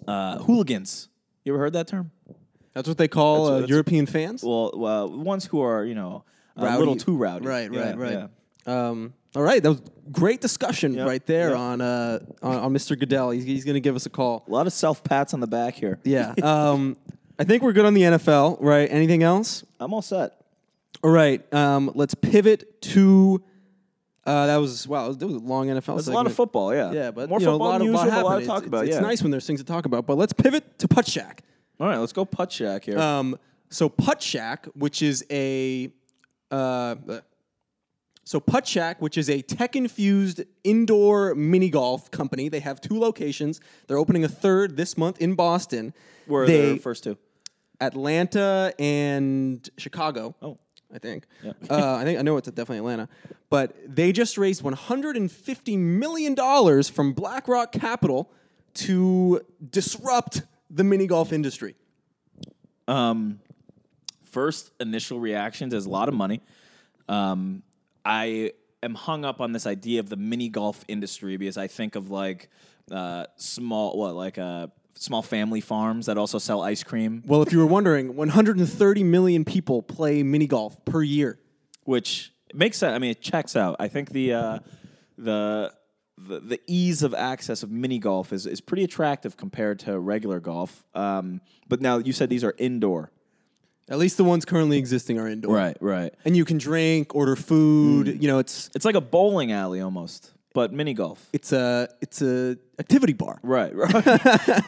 [0.08, 1.10] Uh, hooligans.
[1.44, 2.12] You ever heard that term?
[2.78, 4.44] That's what they call That's- uh, that's- European fans.
[4.44, 6.24] Well, well, ones who are you know
[6.56, 6.78] a Rowdy.
[6.80, 7.46] little too rowdy.
[7.46, 8.12] Right, Yeah, right, right.
[8.68, 8.90] yeah.
[8.90, 11.58] Um, all right, that was great discussion Yep, right there yep.
[11.60, 12.98] on, uh, on on Mr.
[13.00, 13.30] Goodell.
[13.32, 14.44] He's, he's going to give us a call.
[14.48, 16.00] A lot of self pats on the back here.
[16.04, 16.34] Yeah.
[16.44, 16.98] Um,
[17.40, 18.88] I think we're good on the NFL, right?
[18.92, 19.64] Anything else?
[19.80, 20.32] I'm all set.
[21.04, 21.42] All right.
[21.54, 23.44] Um, let's pivot to.
[24.26, 25.12] Uh, that was wow.
[25.14, 25.86] That was a long NFL.
[25.96, 26.36] There's a lot of segment.
[26.36, 26.74] football.
[26.76, 28.26] Yeah, Yeah, but more you know, football a lot than of lot usual, but a
[28.26, 28.42] lot happened.
[28.44, 28.86] to talk It's- about.
[28.88, 29.02] It's, yeah.
[29.02, 30.06] nice when there's things to talk about.
[30.08, 31.40] But let's pivot to Puttshack.
[31.80, 32.98] All right, let's go puttshack here.
[32.98, 33.38] Um,
[33.70, 35.92] so Puttshack, which is a
[36.50, 36.96] uh,
[38.24, 42.50] so Puttshack, which is a tech-infused indoor mini golf company.
[42.50, 43.60] They have two locations.
[43.88, 45.94] They're opening a third this month in Boston.
[46.26, 47.18] Where are they, the first two?
[47.80, 50.36] Atlanta and Chicago.
[50.42, 50.58] Oh.
[50.94, 51.26] I think.
[51.44, 51.52] Yeah.
[51.70, 53.10] uh, I think I know it's definitely Atlanta,
[53.50, 58.32] but they just raised 150 million dollars from BlackRock Capital
[58.76, 61.76] to disrupt the mini golf industry.
[62.88, 63.40] Um,
[64.24, 66.42] first initial reactions is a lot of money.
[67.10, 67.64] Um,
[68.06, 68.52] I
[68.84, 72.10] am hung up on this idea of the mini golf industry because I think of
[72.10, 72.50] like
[72.92, 77.52] uh, small, what like uh, small family farms that also sell ice cream, Well, if
[77.52, 81.40] you were wondering, 130 million people play mini golf per year.
[81.84, 82.94] which makes sense.
[82.96, 83.76] I mean, it checks out.
[83.80, 84.60] I think the uh,
[85.18, 85.74] the
[86.18, 90.40] the, the ease of access of mini golf is, is pretty attractive compared to regular
[90.40, 90.84] golf.
[90.96, 93.12] Um, but now you said these are indoor.
[93.90, 95.56] At least the ones currently existing are indoor.
[95.56, 96.14] Right, right.
[96.26, 98.22] And you can drink, order food.
[98.22, 101.30] You know, it's It's like a bowling alley almost, but mini golf.
[101.32, 103.40] it's a it's a activity bar.
[103.44, 104.06] Right, right.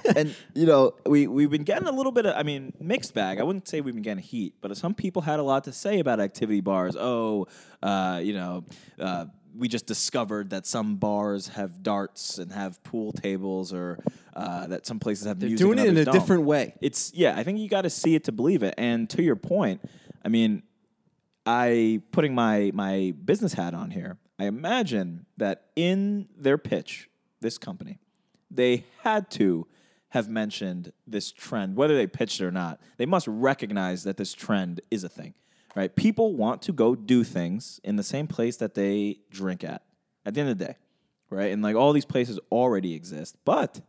[0.15, 3.39] and you know, we we've been getting a little bit of I mean, mixed bag.
[3.41, 5.99] I wouldn't say we've been getting heat, but some people had a lot to say
[5.99, 6.95] about activity bars.
[6.97, 7.47] Oh,
[7.83, 8.63] uh, you know,
[8.99, 9.25] uh,
[9.57, 13.99] we just discovered that some bars have darts and have pool tables, or
[14.35, 15.65] uh, that some places have They're music.
[15.65, 16.13] doing and it in a others don't.
[16.21, 16.75] different way.
[16.81, 17.35] It's yeah.
[17.37, 18.73] I think you got to see it to believe it.
[18.77, 19.81] And to your point,
[20.23, 20.63] I mean,
[21.45, 24.17] I putting my my business hat on here.
[24.37, 27.09] I imagine that in their pitch,
[27.41, 27.99] this company,
[28.49, 29.67] they had to
[30.09, 32.79] have mentioned this trend, whether they pitched it or not.
[32.97, 35.33] They must recognize that this trend is a thing,
[35.75, 35.95] right?
[35.95, 39.81] People want to go do things in the same place that they drink at.
[40.25, 40.75] At the end of the day,
[41.29, 41.51] right?
[41.51, 43.81] And like all these places already exist, but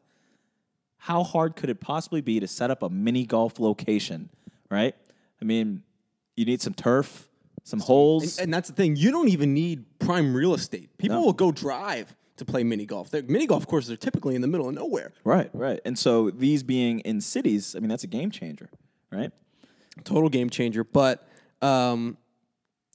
[0.97, 4.31] how hard could it possibly be to set up a mini golf location,
[4.71, 4.95] right?
[5.41, 5.83] I mean,
[6.37, 7.29] you need some turf,
[7.65, 8.39] some holes.
[8.39, 8.97] And that's the thing.
[8.97, 10.97] You don't even need prime real estate.
[10.99, 11.25] People No.
[11.27, 13.11] will go drive to play mini golf.
[13.11, 15.13] They're, mini golf courses are typically in the middle of nowhere.
[15.25, 15.81] right, right.
[15.85, 18.71] And so these being in cities, I mean, that's a game changer,
[19.11, 19.31] right?
[20.05, 20.85] Total game changer.
[20.85, 21.27] But
[21.63, 22.17] um,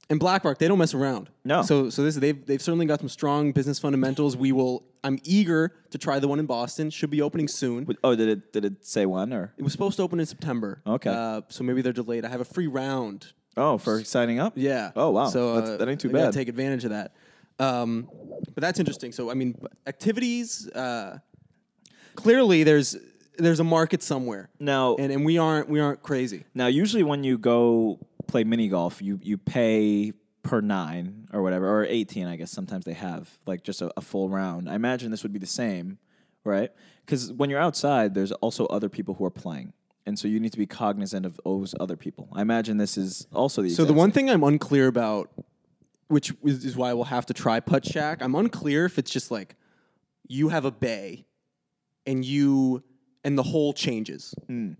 [0.08, 1.30] and BlackRock, they don't mess around.
[1.44, 1.62] No.
[1.62, 4.36] So so this they've they've certainly got some strong business fundamentals.
[4.36, 4.84] We will.
[5.02, 6.90] I'm eager to try the one in Boston.
[6.90, 7.86] Should be opening soon.
[8.04, 10.80] Oh, did it did it say when or It was supposed to open in September.
[10.86, 11.10] Okay.
[11.10, 12.24] Uh, so maybe they're delayed.
[12.24, 13.32] I have a free round.
[13.56, 14.52] oh for signing up?
[14.56, 14.90] Yeah.
[14.94, 15.26] Oh wow.
[15.26, 16.34] So That's- uh, that ain't too I gotta bad.
[16.34, 17.14] Take advantage of that.
[17.58, 18.08] Um,
[18.54, 19.10] but that's interesting.
[19.12, 20.68] So I mean, activities.
[20.70, 21.18] Uh,
[22.14, 22.96] clearly, there's
[23.38, 26.44] there's a market somewhere, Now, and and we aren't we aren't crazy.
[26.54, 30.12] Now, usually when you go play mini golf, you you pay
[30.42, 32.50] per nine or whatever, or eighteen, I guess.
[32.50, 34.68] Sometimes they have like just a, a full round.
[34.68, 35.98] I imagine this would be the same,
[36.44, 36.70] right?
[37.04, 39.72] Because when you're outside, there's also other people who are playing,
[40.06, 42.28] and so you need to be cognizant of those other people.
[42.32, 45.30] I imagine this is also the So the one thing I'm unclear about,
[46.08, 49.56] which is, is why we'll have to try Puttshack, I'm unclear if it's just like
[50.28, 51.26] you have a bay
[52.04, 52.82] and you
[53.24, 54.34] and the hole changes.
[54.46, 54.72] Hmm.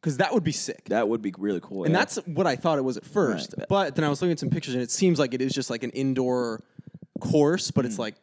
[0.00, 0.86] Because that would be sick.
[0.86, 1.84] that would be really cool.
[1.84, 1.98] and yeah.
[1.98, 3.54] that's what I thought it was at first.
[3.58, 3.68] Right.
[3.68, 5.68] But then I was looking at some pictures and it seems like it is just
[5.68, 6.62] like an indoor
[7.20, 8.02] course, but it's Hmm.
[8.02, 8.14] like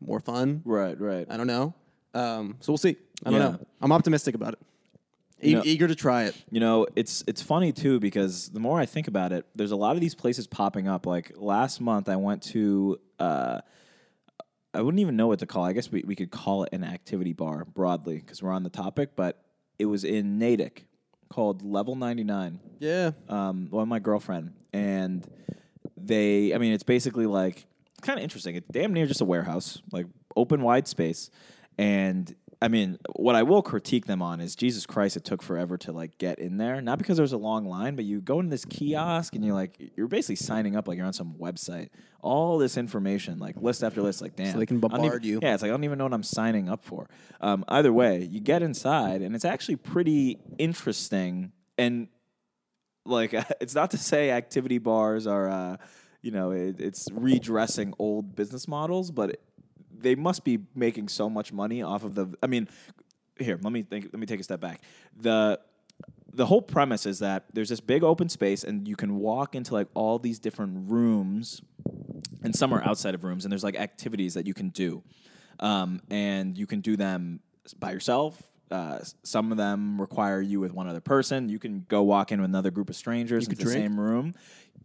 [0.00, 0.62] more fun.
[0.64, 1.26] right, right.
[1.30, 1.72] I don't know.
[2.14, 2.96] Um, so we'll see.
[3.24, 3.48] I don't Yeah.
[3.50, 3.58] know.
[3.80, 4.58] I'm optimistic about it.
[5.42, 6.34] E- You know- eager to try it.
[6.50, 9.76] You know, it's it's funny too because the more I think about it, there's a
[9.76, 11.06] lot of these places popping up.
[11.06, 12.98] Like last month, I went to.
[13.18, 13.60] Uh,
[14.72, 15.64] I wouldn't even know what to call.
[15.66, 15.68] it.
[15.68, 18.70] I guess we, we could call it an activity bar broadly because we're on the
[18.70, 19.10] topic.
[19.14, 19.40] But
[19.78, 20.86] it was in Natick
[21.34, 22.60] called Level 99.
[22.78, 23.10] Yeah.
[23.28, 25.26] Um, well, my girlfriend and
[25.96, 26.54] they.
[26.54, 27.66] I mean, it's basically like
[28.02, 28.54] kind of interesting.
[28.54, 31.30] It's damn near just a warehouse, like open wide space.
[31.76, 32.32] And
[32.64, 35.92] I mean, what I will critique them on is Jesus Christ, it took forever to
[35.92, 36.80] like get in there.
[36.80, 39.54] Not because there was a long line, but you go into this kiosk and you're
[39.54, 41.90] like, you're basically signing up like you're on some website.
[42.22, 45.40] All this information, like list after list, like damn, they can don't even- bombard you.
[45.42, 47.06] Yeah, it's like I don't even know what I'm signing up for.
[47.42, 52.08] Um, either way, you get inside and it's actually pretty interesting and
[53.04, 55.76] like it's not to say activity bars are uh,
[56.22, 59.38] you know it, it's redressing old business models but
[60.00, 62.68] they must be making so much money off of the i mean
[63.38, 64.82] here let me think let me take a step back.
[65.16, 65.60] The
[66.32, 69.72] the whole premise is that there's this big open space and you can walk into
[69.72, 71.62] like all these different rooms
[72.42, 75.02] and some are outside of rooms and there's like activities that you can do.
[75.60, 77.38] Um, and you can do them
[77.78, 81.48] by yourself uh, some of them require you with one other person.
[81.48, 83.78] You can go walk in with another group of strangers in the drink?
[83.78, 84.34] same room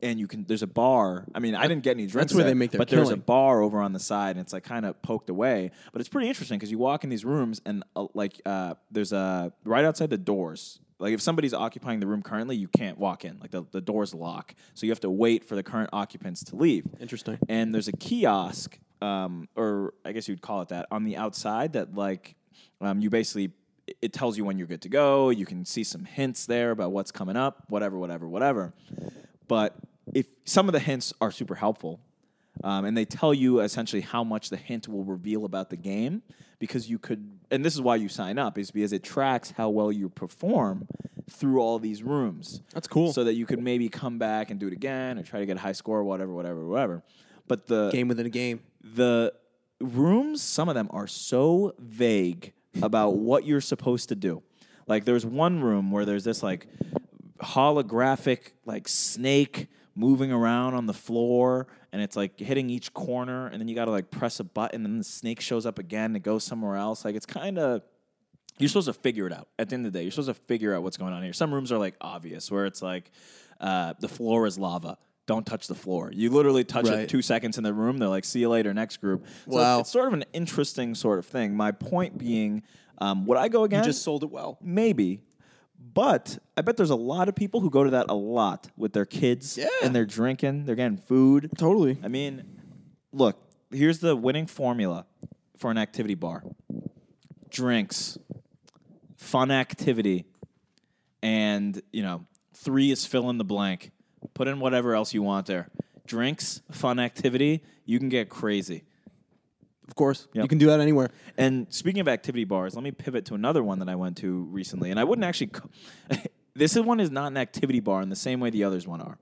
[0.01, 1.25] and you can there's a bar.
[1.33, 3.09] I mean i didn't get any drinks That's where there, they make their but there's
[3.09, 3.21] a killing.
[3.21, 5.71] bar over on the side and it's like kind of poked away.
[5.91, 9.13] But it's pretty interesting because you walk in these rooms and uh, like uh, there's
[9.13, 10.79] a right outside the doors.
[10.99, 13.39] Like if somebody's occupying the room currently you can't walk in.
[13.39, 14.53] Like the, the doors lock.
[14.73, 16.85] So you have to wait for the current occupants to leave.
[16.99, 17.37] Interesting.
[17.47, 21.73] and there's a kiosk um, or i guess you'd call it that on the outside
[21.73, 22.35] that like
[22.81, 23.51] um, you basically
[24.01, 26.91] it tells you when you're good to go you can see some hints there about
[26.91, 28.73] what's coming up whatever whatever whatever
[29.47, 29.75] but
[30.13, 31.99] if some of the hints are super helpful
[32.63, 36.21] um, and they tell you essentially how much the hint will reveal about the game
[36.59, 39.69] because you could and this is why you sign up is because it tracks how
[39.69, 40.87] well you perform
[41.29, 43.13] through all these rooms That's cool.
[43.13, 45.57] so that you could maybe come back and do it again or try to get
[45.57, 47.03] a high score whatever whatever whatever
[47.47, 48.61] but the Game within a game.
[48.83, 49.33] the
[49.81, 54.43] rooms, some of them are so vague about what you're supposed to do.
[54.87, 56.67] Like there's one room where there's this like
[57.39, 63.59] holographic like snake moving around on the floor and it's like hitting each corner and
[63.59, 66.23] then you got to like press a button and the snake shows up again it
[66.23, 67.05] goes somewhere else.
[67.05, 67.81] Like it's kind of
[68.57, 69.47] you're supposed to figure it out.
[69.57, 71.33] At the end of the day you're supposed to figure out what's going on here.
[71.33, 73.11] Some rooms are like obvious where it's like
[73.59, 74.97] uh, the floor is lava
[75.31, 76.99] don't touch the floor you literally touch Right.
[77.01, 79.79] it two seconds in the room they're like see you later next group so Wow.
[79.81, 82.63] it's sort of an interesting sort of thing my point being
[82.97, 84.57] um, would i go again You just sold it well.
[84.61, 85.21] maybe
[85.93, 88.91] but i bet there's a lot of people who go to that a lot with
[88.93, 89.67] their kids Yeah.
[89.83, 91.97] and they're drinking they're getting food Totally.
[92.03, 92.43] I mean,
[93.13, 93.35] look,
[93.71, 95.05] here's the winning formula
[95.57, 96.43] for an activity bar
[97.49, 98.17] drinks,
[99.17, 100.25] fun activity,
[101.21, 103.91] and, you know, three is fill in the blank.
[104.39, 105.67] Put in whatever else you want there.
[106.07, 108.85] Drinks, fun activity, you can get crazy.
[109.85, 110.29] Of course.
[110.31, 110.43] Yep.
[110.43, 111.09] You can do that anywhere.
[111.37, 114.43] And speaking of activity bars, let me pivot to another one that I went to
[114.43, 114.91] recently.
[114.91, 115.51] And I wouldn't actually.
[116.55, 119.01] This is- one is not an activity bar in the same way the others one
[119.01, 119.17] are.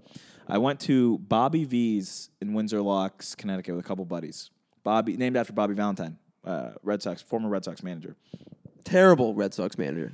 [0.47, 4.51] I went to Bobby V's in Windsor Locks, Connecticut, with a couple buddies.
[4.83, 8.15] Bobby, named after Bobby Valentine, uh, Red Sox, former Red Sox manager.
[8.83, 10.13] Terrible Red Sox manager.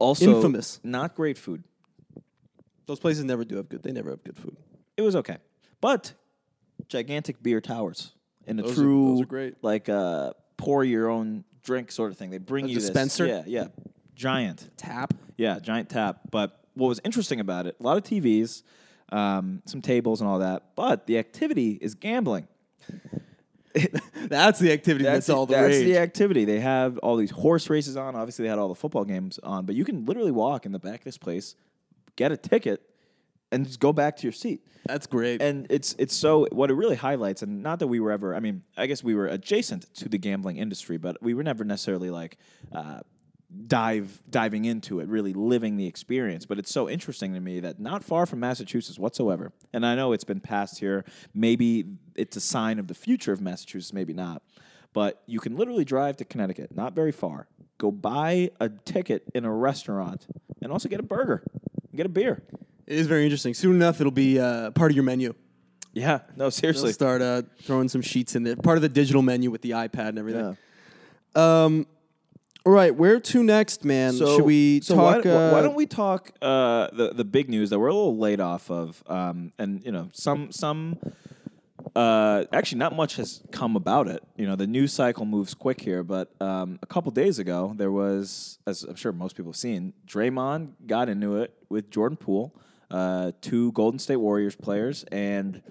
[0.00, 0.80] Also, Infamous.
[0.82, 1.62] Not great food.
[2.86, 3.82] Those places never do have good.
[3.82, 4.56] They never have good food.
[4.96, 5.38] It was okay,
[5.80, 6.12] but
[6.88, 8.12] gigantic beer towers
[8.46, 9.54] in a Those are- true, those are great.
[9.62, 12.30] like uh, pour your own drink sort of thing.
[12.30, 13.26] They bring A you this- dispenser?
[13.26, 13.66] yeah, yeah,
[14.14, 14.68] giant.
[14.76, 15.14] Tap.
[15.36, 16.20] Yeah, giant tap.
[16.30, 18.62] But what was interesting about it, a lot of TVs,
[19.10, 22.46] um, some tables and all that, but the activity is gambling.
[24.28, 25.84] That's the activity that's, all the that's rage.
[25.84, 26.44] the activity.
[26.44, 28.14] They have all these horse races on.
[28.14, 30.78] Obviously, they had all the football games on, but you can literally walk in the
[30.78, 31.56] back of this place,
[32.16, 32.82] get a ticket,
[33.52, 34.66] and just go back to your seat.
[34.86, 35.40] That's great.
[35.40, 38.34] And it's it's so what it really highlights, and not that we were ever.
[38.34, 41.64] I mean, I guess we were adjacent to the gambling industry, but we were never
[41.64, 42.36] necessarily like.
[42.72, 43.00] Uh,
[43.66, 47.78] dive diving into it really living the experience but it's so interesting to me that
[47.78, 51.84] not far from massachusetts whatsoever and i know it's been passed here maybe
[52.16, 54.42] it's a sign of the future of massachusetts maybe not
[54.92, 57.46] but you can literally drive to connecticut not very far
[57.78, 60.26] go buy a ticket in a restaurant
[60.60, 61.44] and also get a burger
[61.96, 62.42] get a beer
[62.86, 63.54] it is very interesting.
[63.54, 65.34] Soon enough, it'll be uh, part of your menu.
[65.92, 68.56] yeah no They'll seriously start uh, throwing some sheets in there.
[68.56, 70.56] Part of the digital menu with the iPad and everything.
[71.34, 71.64] Yeah.
[71.64, 71.86] Um,
[72.66, 74.16] all right, where to next, man?
[74.16, 75.24] Should we so talk?
[75.24, 78.16] Why, uh, why don't we talk uh, the the big news that we're a little
[78.16, 80.98] late off of, um, and you know some some.
[81.94, 84.22] Uh, actually, not much has come about it.
[84.36, 87.92] You know, the news cycle moves quick here, but um, a couple days ago, there
[87.92, 92.54] was, as I'm sure most people have seen, Draymond got into it with Jordan Poole,
[92.90, 95.62] uh, two Golden State Warriors players, and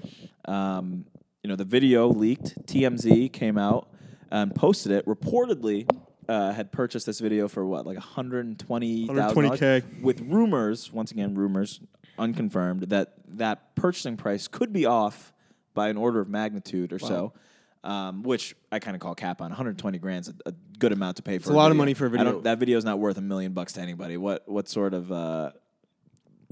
[0.45, 1.05] um,
[1.43, 2.65] you know the video leaked.
[2.67, 3.89] TMZ came out
[4.31, 5.05] and posted it.
[5.05, 5.87] Reportedly,
[6.29, 10.01] uh, had purchased this video for what, like 120 120K.
[10.01, 10.91] with rumors.
[10.91, 11.79] Once again, rumors
[12.17, 15.32] unconfirmed that that purchasing price could be off
[15.73, 17.33] by an order of magnitude or so.
[17.85, 21.17] Um, which I kind of call cap on 120 grand is a, a good amount
[21.17, 21.41] to pay for.
[21.41, 22.31] It's a lot of money for a I video.
[22.31, 24.15] don't- that video is not worth a million bucks to anybody.
[24.15, 25.51] What what sort of uh,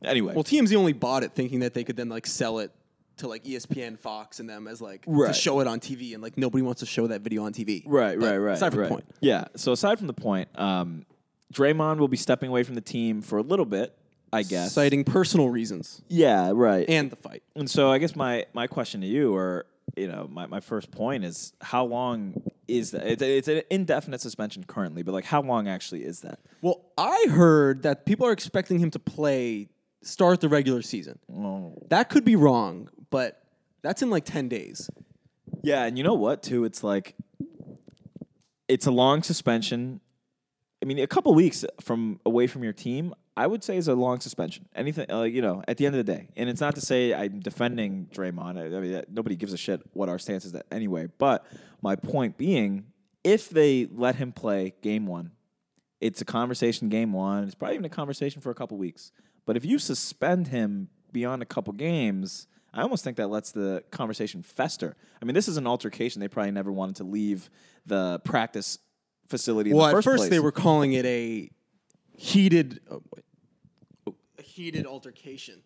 [0.03, 0.33] anyway?
[0.33, 2.71] Well, TMZ only bought it thinking that they could then like sell it
[3.17, 6.37] to like ESPN, Fox, and them as like to show it on TV, and like
[6.37, 7.83] nobody wants to show that video on TV.
[7.85, 8.53] Right, But right, right.
[8.55, 8.87] Aside from right.
[8.89, 9.45] the point, Yeah.
[9.55, 11.05] So aside from the point, um,
[11.53, 13.97] Draymond will be stepping away from the team for a little bit,
[14.33, 14.73] I guess.
[14.73, 16.85] citing personal reasons Yeah, right.
[16.89, 17.43] and the fight.
[17.55, 19.65] And so I guess my my question to you, or
[19.97, 23.05] you know, my, my first point is how long is that?
[23.05, 26.39] It's, it's an indefinite suspension currently, but like how long actually is that?
[26.61, 29.67] Well, I heard that people are expecting him to play
[30.01, 31.19] start the regular season.
[31.31, 31.73] Oh.
[31.89, 33.43] That could be wrong, but
[33.81, 34.89] that's in like ten days.
[35.61, 36.41] Yeah, and you know what?
[36.41, 37.15] Too, it's like
[38.69, 39.99] it's a long suspension.
[40.81, 43.93] I mean, a couple weeks from away from your team, I would say is a
[43.93, 44.67] long suspension.
[44.75, 47.13] Anything, uh, you know, at the end of the day, and it's not to say
[47.13, 48.57] I'm defending Draymond.
[48.57, 51.07] I, I mean, that- nobody gives a shit what our stance is anyway.
[51.17, 51.45] But
[51.81, 52.85] my point being,
[53.23, 55.31] if they let him play game one,
[55.99, 57.43] it's a conversation game one.
[57.43, 59.11] It's probably even a conversation for a couple weeks.
[59.45, 63.83] But if you suspend him beyond a couple games, I almost think that lets the
[63.91, 64.95] conversation fester.
[65.21, 66.19] I mean, this is an altercation.
[66.19, 67.51] They probably never wanted to leave
[67.85, 68.79] the practice
[69.31, 69.71] facility.
[69.71, 70.29] In Well, the at first, first place.
[70.29, 71.49] they were calling it a
[72.15, 72.79] heated,
[74.37, 75.63] a heated altercation.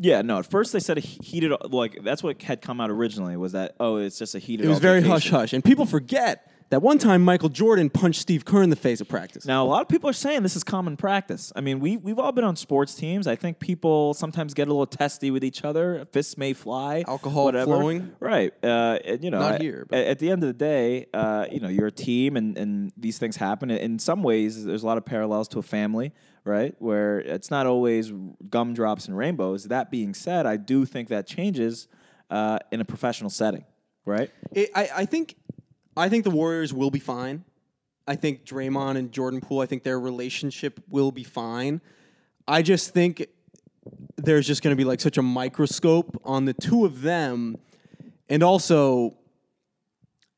[0.00, 0.38] Yeah, no.
[0.38, 3.74] At first they said a heated, like that's what had come out originally was that
[3.78, 4.66] oh, it's just a heated.
[4.66, 8.44] It was very hush hush, and people forget that one time Michael Jordan punched Steve
[8.44, 9.46] Kerr in the face at practice.
[9.46, 11.52] Now, a lot of people are saying this is common practice.
[11.54, 13.28] I mean, we we've all been on sports teams.
[13.28, 16.04] I think people sometimes get a little testy with each other.
[16.10, 17.04] Fists may fly.
[17.06, 17.66] Alcohol whatever.
[17.66, 18.12] flowing.
[18.18, 18.52] Right.
[18.60, 21.46] Uh, and, you know, Not here, but- At, at the end of the day, uh,
[21.48, 23.70] you know, you're a team, and and these things happen.
[23.70, 26.12] In some ways, there's a lot of parallels to a family.
[26.46, 28.12] Right, where it's not always
[28.50, 29.64] gumdrops and rainbows.
[29.64, 31.88] That being said, I do think that changes
[32.30, 33.64] uh, in a professional setting.
[34.04, 34.30] Right.
[34.52, 35.36] It, I, I think,
[35.96, 37.44] I think the Warriors will be fine.
[38.06, 39.60] I think Draymond and Jordan Poole.
[39.60, 41.80] I think their relationship will be fine.
[42.46, 43.26] I just think
[44.16, 47.56] there's just going to be like such a microscope on the two of them,
[48.28, 49.14] and also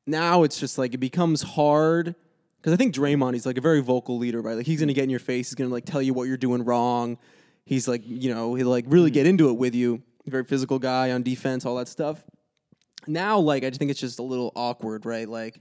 [0.05, 2.15] now it's just like it becomes hard
[2.57, 4.55] because I think Draymond he's like a very vocal leader, right?
[4.55, 6.27] Like he's going to get in your face, he's going to like tell you what
[6.27, 7.17] you're doing wrong.
[7.65, 9.15] He's like you know he'll like really hmm.
[9.15, 10.01] get into it with you.
[10.25, 12.23] Very physical guy on defense, all that stuff.
[13.07, 15.27] Now, like I just think it's just a little awkward, right?
[15.27, 15.59] Like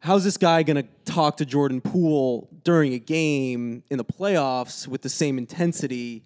[0.00, 4.86] how's this guy going to talk to Jordan Poole during a game in the playoffs
[4.86, 6.22] with the same intensity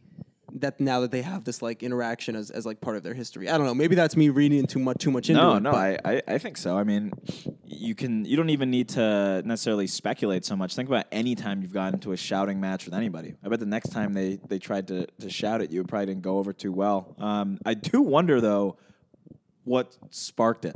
[0.54, 3.48] that now that they have this like interaction as, as like part of their history?
[3.48, 3.72] I don't know.
[3.74, 5.60] Maybe that's me reading too much too much into No, it.
[5.60, 6.76] no, but- I, I, I think so.
[6.76, 7.12] I mean,
[7.64, 10.74] you can you don't even need to necessarily speculate so much.
[10.74, 13.34] Think about any time you've gotten into a shouting match with anybody.
[13.44, 16.06] I bet the next time they they tried to, to shout at you, it probably
[16.06, 17.14] didn't go over too well.
[17.18, 18.76] Um, I do wonder though,
[19.70, 20.74] what sparked it.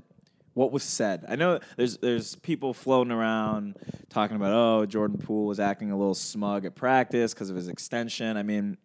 [0.54, 1.24] What was said?
[1.28, 3.74] I know there's there's people floating around
[4.08, 7.66] talking about oh Jordan Poole was acting a little smug at practice because of his
[7.66, 8.36] extension.
[8.36, 8.76] I mean,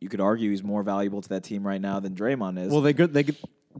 [0.00, 2.72] you could argue he's more valuable to that team right now than Draymond is.
[2.72, 3.24] Well, they go- they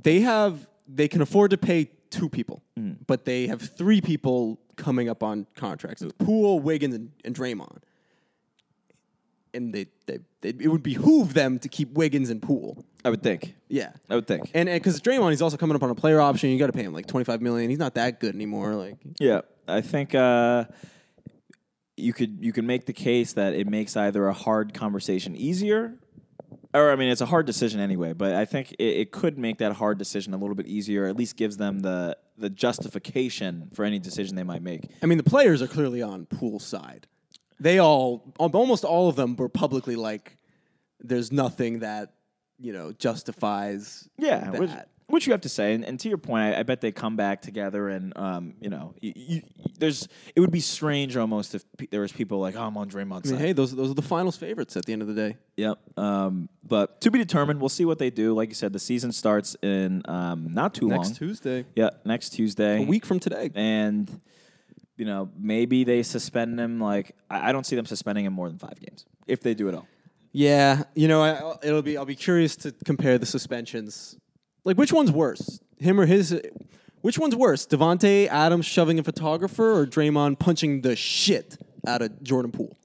[0.01, 2.99] they have they can afford to pay two people, Mm.
[3.09, 7.79] but they have three people coming up on contracts: Poole, Wiggins, and, and Draymond.
[9.55, 12.85] And they, they, they it would behoove them to keep Wiggins and Poole.
[13.05, 13.55] I would think.
[13.69, 14.51] Yeah, I would think.
[14.55, 16.51] and because Draymond, he's also coming up on a player option.
[16.51, 17.71] You got to pay him like twenty five million.
[17.71, 18.75] He's not that good anymore.
[18.75, 20.65] Like Yeah, I think uh,
[21.97, 25.95] you could you could make the case that it makes either a hard conversation easier,
[26.73, 28.13] or I mean, it's a hard decision anyway.
[28.13, 31.07] But I think it, it could make that hard decision a little bit easier.
[31.07, 34.91] At least gives them the the justification for any decision they might make.
[35.03, 37.07] I mean, the players are clearly on Poole side.
[37.61, 40.37] They all, almost all of them, were publicly like,
[41.01, 42.15] "There's nothing that
[42.59, 44.61] you know justifies." Yeah, that.
[44.61, 44.71] which,
[45.07, 47.15] which you have to say, and, and to your point, I, I bet they come
[47.17, 49.43] back together, and um, you know, you, you,
[49.79, 52.89] there's it would be strange almost if pe- there was people like, oh, I'm on
[52.91, 53.47] Draymond's I mean, side.
[53.47, 55.37] hey, those those are the finals favorites at the end of the day.
[55.57, 55.79] Yep.
[55.99, 57.61] Um, but to be determined.
[57.61, 58.35] We'll see what they do.
[58.35, 61.07] Like you said, the season starts in um, not too Next long.
[61.11, 62.83] Next Tuesday, Yeah, next Tuesday.
[62.83, 63.51] a week from today.
[63.55, 64.21] and
[64.97, 66.81] you know maybe they suspend him.
[66.81, 69.69] Like I, I don't see them suspending him more than five games if they do
[69.69, 69.87] it all.
[70.37, 71.97] Yeah, you know, I, it'll be.
[71.97, 74.19] I'll be curious to compare the suspensions.
[74.65, 76.41] Like, which one's worse, him or his?
[77.03, 82.21] Which one's worse, Davante Adams shoving a photographer or Draymond punching the shit out of
[82.25, 82.77] Jordan Poole?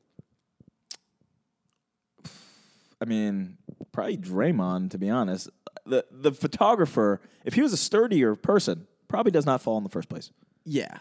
[3.02, 3.58] I mean,
[3.94, 4.92] probably Draymond.
[4.92, 5.50] To be honest,
[5.88, 9.90] the the photographer, if he was a sturdier person, probably does not fall in the
[9.90, 10.30] first place.
[10.66, 11.00] Yeah,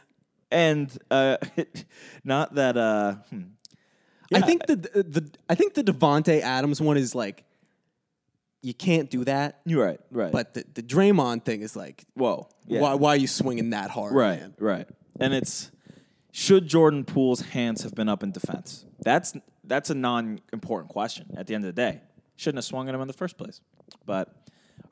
[0.51, 1.37] And uh,
[2.25, 2.77] not that.
[2.77, 3.43] Uh, hmm.
[4.33, 7.45] I Yeah, think the, the I think the Davante Adams one is like,
[8.61, 9.61] you can't do that.
[9.65, 10.01] you're right.
[10.11, 10.33] Right.
[10.33, 12.49] But the, the Draymond thing is like, whoa.
[12.67, 12.81] Yeah.
[12.81, 14.13] why why are you swinging that hard?
[14.15, 14.55] Right, man?
[14.59, 14.89] right.
[15.21, 15.71] And it's
[16.33, 18.85] should Jordan Poole's hands have been up in defense?
[19.01, 19.35] That's
[19.65, 22.01] that's a non-important question at the end of the day.
[22.37, 23.61] Shouldn't have swung at him in the first place.
[24.07, 24.35] But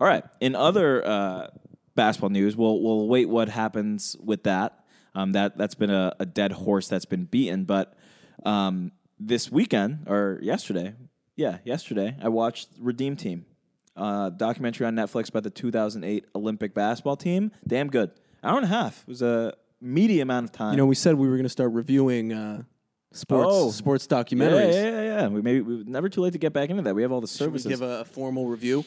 [0.01, 0.25] all right.
[0.41, 1.49] In other uh,
[1.95, 4.85] basketball news, we'll we'll wait what happens with that.
[5.17, 7.65] Um, that that's been a, a dead horse that's been beaten.
[7.65, 7.95] But
[8.45, 10.95] um, this weekend or yesterday,
[11.37, 13.47] yeah, yesterday, I watched Redeem Team,
[13.97, 17.51] uh, documentary on Netflix about the 2008 Olympic basketball team.
[17.67, 18.11] Damn good.
[18.45, 19.01] Hour and a half.
[19.01, 20.73] It was a meaty amount of time.
[20.73, 22.63] You know, we said we were going to start reviewing uh,
[23.13, 23.71] sports Oh.
[23.71, 24.75] sports documentaries.
[24.75, 25.29] yeah, yeah, yeah.
[25.29, 26.95] We maybe we, never too late to get back into that.
[26.95, 27.69] We have all the Should we services.
[27.81, 28.85] give a, a formal review?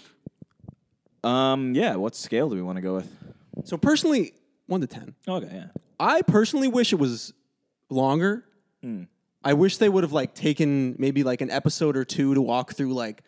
[1.23, 1.95] um, yeah.
[1.95, 3.11] What scale do we want to go with?
[3.65, 4.33] So personally,
[4.69, 5.15] one to ten.
[5.27, 5.67] Okay, yeah.
[5.99, 7.33] I personally wish it was
[7.89, 8.45] longer.
[8.81, 9.03] Hmm.
[9.43, 12.73] I wish they would have like taken maybe like an episode or two to walk
[12.73, 13.23] through like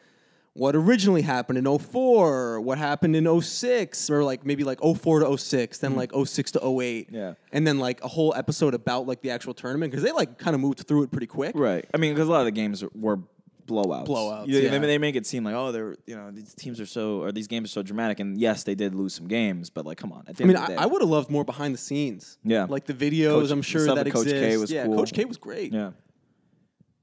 [0.54, 5.38] what originally happened in 04, what happened in 06, or like maybe like 04 to
[5.38, 7.10] 06, then like 06 to 08.
[7.10, 7.16] Hmm.
[7.16, 7.34] Yeah.
[7.54, 10.54] And then like a whole episode about like the actual tournament because they like kind
[10.54, 11.54] of moved through it pretty quick.
[11.56, 11.86] Right.
[11.94, 13.20] I mean, because a lot of the games were
[13.72, 14.05] blowouts.
[14.07, 14.69] Blowouts, You- yeah.
[14.69, 17.32] They, they make it seem like oh, they're you know these teams are so or
[17.32, 20.11] these games are so dramatic, and yes, they did lose some games, but like come
[20.11, 20.26] on.
[20.28, 22.38] I mean, end of the I, I would have loved more behind the scenes.
[22.43, 22.65] Yeah.
[22.69, 24.61] Like the videos, Coach- I'm sure that Coach K exists.
[24.61, 24.97] was yeah, cool.
[24.97, 25.74] Coach K was great.
[25.74, 25.91] Yeah.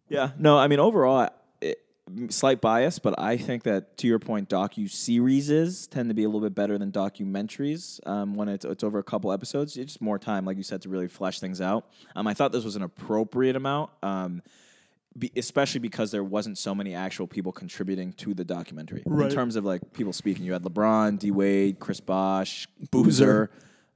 [0.09, 0.31] Yeah.
[0.39, 1.29] No, I mean overall,
[1.61, 1.79] it,
[2.31, 6.29] slight bias, but I think that to your point, docu series tend to be a
[6.29, 9.77] little bit better than documentaries um, when it's it's over a couple episodes.
[9.77, 11.87] It's just more time, like you said, to really flesh things out.
[12.17, 13.91] Um, I thought this was an appropriate amount.
[14.03, 14.43] Um,
[15.17, 19.57] be, especially because there wasn't so many actual people contributing to the documentary in terms
[19.57, 20.45] of like people speaking.
[20.45, 23.51] You had LeBron, D Wade, Chris Bosh, Boozer.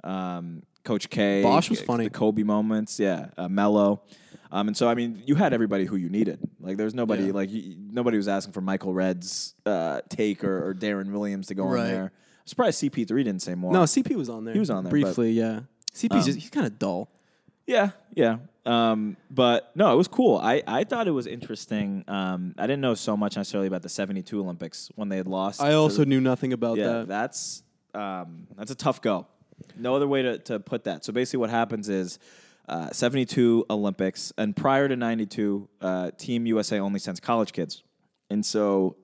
[0.04, 1.42] Um, Coach K.
[1.42, 2.04] Bosh was funny.
[2.04, 4.02] The Kobe moments, yeah, uh, Melo.
[4.50, 6.40] Um, and so, I mean, you had everybody who you needed.
[6.60, 7.32] Like, there's nobody Yeah.
[7.32, 11.54] like you, nobody was asking for Michael Redd's uh, take or, or Deron Williams to
[11.54, 11.84] go Right.
[11.86, 12.04] in there.
[12.06, 13.72] I'm surprised CP3 didn't say more.
[13.72, 14.54] No, CP was on there.
[14.54, 15.30] He was on there, briefly.
[15.30, 15.60] Yeah,
[15.94, 17.08] CP's Um, just, he's kind of dull.
[17.66, 18.38] Yeah, yeah.
[18.64, 20.38] Um, but no, it was cool.
[20.38, 22.04] I, I thought it was interesting.
[22.06, 25.60] Um, I didn't know so much necessarily about the '72 Olympics when they had lost.
[25.60, 27.08] I to- also knew nothing about yeah, that.
[27.08, 27.62] that's
[27.94, 29.26] um, that's a tough go.
[29.76, 31.04] No other way to, to put that.
[31.04, 32.18] So basically, what happens is
[32.68, 37.82] uh, 72 Olympics, and prior to 92, uh, Team USA only sends college kids.
[38.30, 38.96] And so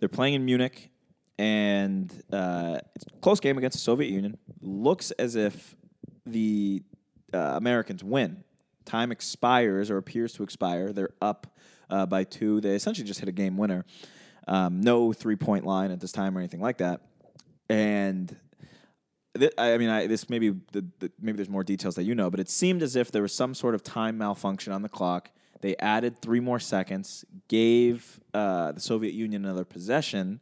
[0.00, 0.90] they're playing in Munich,
[1.38, 4.36] and uh, it's a close game against the Soviet Union.
[4.60, 5.76] Looks as if
[6.24, 6.82] the
[7.36, 8.44] uh, Americans win.
[8.84, 10.92] Time expires or appears to expire.
[10.92, 11.46] They're up
[11.90, 12.60] uh, by two.
[12.60, 13.84] They essentially just hit a game winner.
[14.48, 17.02] Um, no three point line at this time or anything like that.
[17.68, 18.36] And
[19.36, 22.30] th- I mean, I, this maybe the, the, maybe there's more details that you know,
[22.30, 25.30] but it seemed as if there was some sort of time malfunction on the clock.
[25.62, 30.40] They added three more seconds, gave uh, the Soviet Union another possession.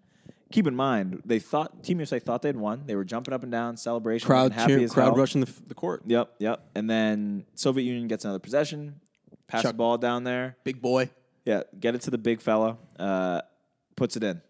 [0.53, 2.85] Keep in mind, they thought Team USA thought they'd won.
[2.87, 5.17] They were jumping up and down, celebration, crowd happy cheer, as crowd hell.
[5.17, 6.03] rushing the, the court.
[6.07, 6.65] Yep, yep.
[6.75, 9.01] And then Soviet Union gets another possession,
[9.49, 10.57] pass the ball down there.
[10.63, 11.11] Big boy,
[11.45, 13.41] Yeah, get it to the big fella, uh,
[13.97, 14.41] puts it in.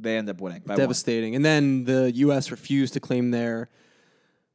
[0.00, 0.78] They end up winning by one.
[0.78, 1.34] devastating.
[1.34, 2.52] And then the U.S.
[2.52, 3.68] refused to claim their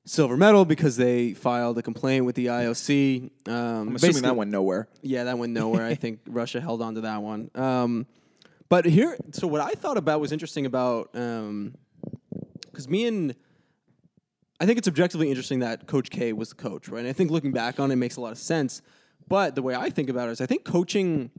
[0.05, 3.29] silver medal because they filed a complaint with the IOC.
[3.47, 4.87] Um, I'm assuming that went nowhere.
[5.01, 5.85] Yeah, that went nowhere.
[5.85, 7.51] I think Russia held on to that one.
[7.55, 8.05] Um,
[8.69, 11.75] but here, so what I thought about was interesting about um,
[12.71, 13.35] because me and
[14.59, 16.99] I think it's objectively interesting that Coach K was the coach, right?
[16.99, 18.81] And I think looking back on it makes a lot of sense.
[19.27, 21.31] But the way I think about it is, I think coaching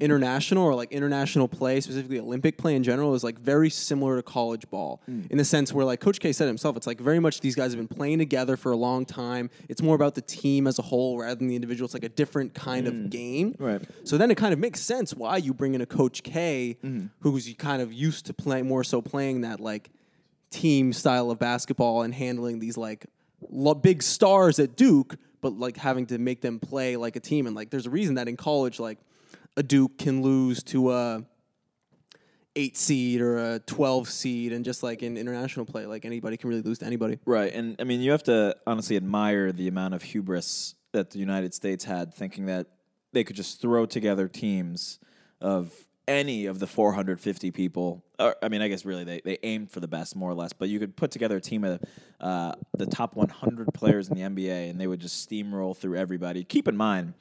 [0.00, 4.22] international or like international play, specifically Olympic play in general, is like very similar to
[4.22, 5.22] college ball hmm.
[5.30, 7.72] in the sense where like Coach K said himself, it's like very much these guys
[7.72, 9.50] have been playing together for a long time.
[9.68, 11.86] It's more about the team as a whole rather than the individual.
[11.86, 13.08] It's like a different kind of hmm.
[13.08, 13.54] game.
[13.58, 13.82] Right.
[14.04, 17.06] So then it kind of makes sense why you bring in a Coach K hmm.
[17.20, 19.90] who's kind of used to playing more so playing that like
[20.50, 23.06] team style of basketball and handling these like
[23.50, 27.46] lo- big stars at Duke, but like having to make them play like a team.
[27.46, 28.98] And like, there's a reason that in college, like
[29.56, 31.24] a Duke can lose to a
[32.56, 36.48] eight seed or a twelve seed, and just like in international play, like anybody can
[36.48, 37.18] really lose to anybody.
[37.24, 41.18] Right, and I mean, you have to honestly admire the amount of hubris that the
[41.18, 42.68] United States had, thinking that
[43.12, 44.98] they could just throw together teams
[45.40, 45.72] of
[46.06, 48.04] any of the 450 people.
[48.18, 50.52] Or, I mean, I guess really they, they aimed for the best, more or less.
[50.52, 51.80] But you could put together a team of
[52.20, 56.44] uh, the top 100 players in the NBA, and they would just steamroll through everybody.
[56.44, 57.14] Keep in mind,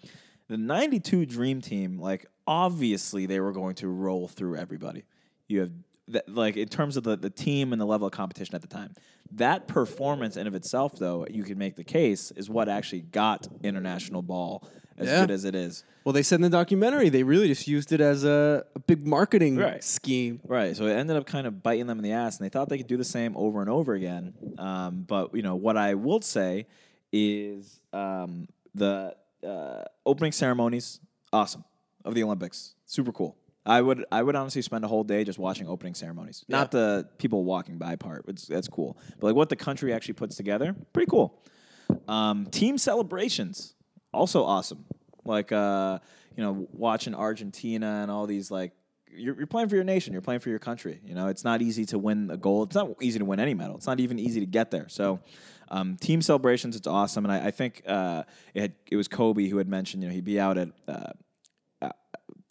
[0.54, 5.04] the 92 Dream Team, like obviously they were going to roll through everybody.
[5.48, 5.72] You have
[6.10, 8.68] that, like in terms of the, the team and the level of competition at the
[8.68, 8.94] time.
[9.32, 13.48] That performance in of itself, though, you can make the case is what actually got
[13.64, 14.64] international ball
[14.96, 15.22] as Yeah.
[15.22, 15.84] good as it is.
[16.04, 19.08] Well, they said in the documentary they really just used it as a, a big
[19.08, 19.84] marketing Right.
[19.84, 20.40] scheme.
[20.48, 20.78] Right.
[20.78, 22.78] So it ended up kind of biting them in the ass, and they thought they
[22.78, 24.34] could do the same over and over again.
[24.60, 26.68] Um, but you know what I will say
[27.12, 31.00] is um, the uh, opening ceremonies,
[31.32, 31.64] awesome
[32.06, 33.38] of the Olympics, super cool.
[33.66, 37.08] I would I would honestly spend a whole day just watching opening ceremonies, not the
[37.18, 38.26] people walking by part.
[38.28, 41.42] It's, that's cool, but like what the country actually puts together, pretty cool.
[42.08, 43.76] Um, team celebrations,
[44.14, 44.84] also awesome.
[45.24, 46.00] Like uh,
[46.36, 48.74] you know, watching Argentina and all these like
[49.16, 51.00] you're, you're playing for your nation, you're playing for your country.
[51.06, 52.70] You know, it's not easy to win a gold.
[52.70, 53.78] It's not easy to win any medal.
[53.78, 54.90] It's not even easy to get there.
[54.90, 55.20] So,
[55.74, 57.26] um, team celebrations, it's awesome.
[57.26, 60.16] And I, I think uh, it had, it was Kobe who had mentioned, you know,
[60.16, 60.70] he'd be out at.
[60.88, 61.12] Uh,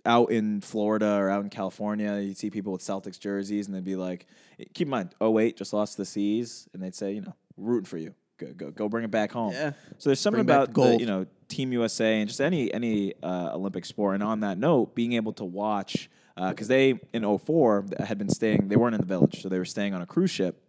[0.05, 3.85] out in Florida or out in California, you'd see people with Celtics jerseys, and they'd
[3.85, 4.27] be like,
[4.75, 7.99] "Keep in mind, 08 just lost the Seas," and they'd say, "You know, rooting for
[7.99, 8.13] you.
[8.37, 9.75] Go, go, go, bring it back home." Yeah.
[9.99, 13.51] So there's something Bring about the you know Team USA and just any any uh,
[13.55, 14.15] Olympic sport.
[14.15, 18.67] And on that note, being able to watch because they in 04 had been staying,
[18.67, 20.62] they weren't in the village, so they were staying on a cruise ship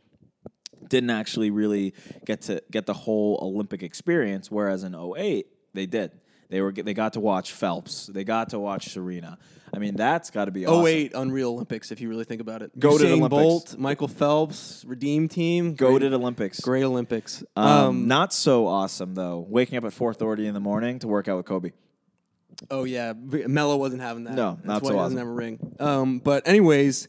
[0.88, 1.94] didn't actually really
[2.26, 4.50] get to get the whole Olympic experience.
[4.52, 6.12] Whereas in 08, they did.
[6.50, 8.08] They were they got to watch Phelps.
[8.08, 9.38] They got to watch Serena.
[9.74, 10.86] I mean, that's got to be awesome.
[10.86, 12.78] 08 Unreal Olympics, if you really think about it.
[12.80, 13.30] Goated Usain Olympics.
[13.30, 15.74] Bolt, Michael Phelps, Redeem Team.
[15.74, 16.60] Go to Olympics.
[16.60, 17.44] great Olympics.
[17.56, 19.44] Um, Um, not so awesome though.
[19.50, 21.72] Waking up at 4:30 in the morning to work out with Kobe.
[22.70, 24.36] oh yeah, Melo wasn't having that.
[24.36, 25.16] No, That's not why so he awesome.
[25.16, 25.76] doesn't have a ring.
[25.80, 27.08] Um, but anyways,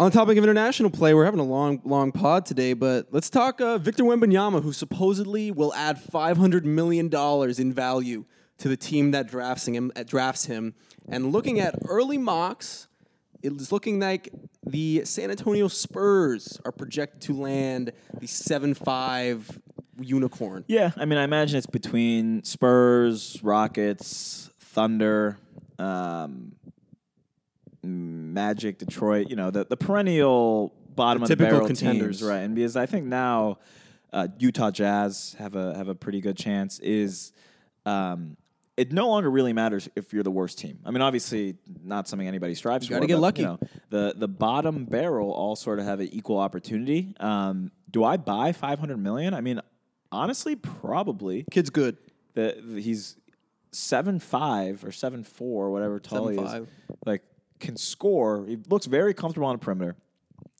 [0.00, 2.72] on the topic of international play, we're having a long, long pod today.
[2.72, 8.24] But let's talk uh, Victor Wembanyama, who supposedly will add 500 million dollars in value
[8.56, 9.92] to the team that drafts him.
[9.94, 10.74] uh, drafts him.
[11.10, 12.88] And looking at early mocks,
[13.42, 14.30] it is looking like
[14.66, 19.60] the San Antonio Spurs are projected to land the seven five
[20.00, 20.64] unicorn.
[20.66, 25.36] Yeah, I mean, I imagine it's between Spurs, Rockets, Thunder,
[25.78, 26.52] um,
[27.82, 29.28] Magic, Detroit.
[29.30, 32.18] You know, the, the perennial bottom The of the typical barrel contenders.
[32.18, 32.40] teams, right?
[32.40, 33.58] And because I think now
[34.12, 36.78] uh, Utah Jazz have a have a pretty good chance.
[36.80, 37.32] Is
[37.86, 38.36] um,
[38.76, 40.78] it no longer really matters if you're the worst team.
[40.84, 42.94] I mean, obviously, not something anybody strives for.
[42.94, 43.42] gotta get but, lucky.
[43.42, 43.58] You know,
[43.90, 47.14] the the bottom barrel all sort of have an equal opportunity.
[47.20, 49.34] Um, do I buy 500 million?
[49.34, 49.60] I mean,
[50.12, 51.44] honestly, probably.
[51.50, 51.96] Kid's good.
[52.34, 53.16] The, the- he's
[53.72, 56.62] seven five or seven four, whatever tall he 7'5".
[56.62, 56.68] is.
[57.06, 57.22] Like
[57.60, 58.44] can score.
[58.46, 59.96] He looks very comfortable on the perimeter,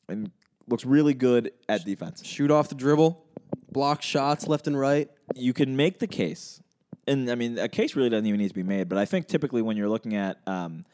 [0.08, 0.30] and
[0.68, 2.24] looks really good at defense.
[2.24, 3.24] Shoot off the dribble,
[3.72, 5.10] block shots left and right.
[5.34, 6.62] You can make the case,
[7.06, 8.88] and I mean, a case really doesn't even need to be made.
[8.88, 10.84] But I think typically when you're looking at um,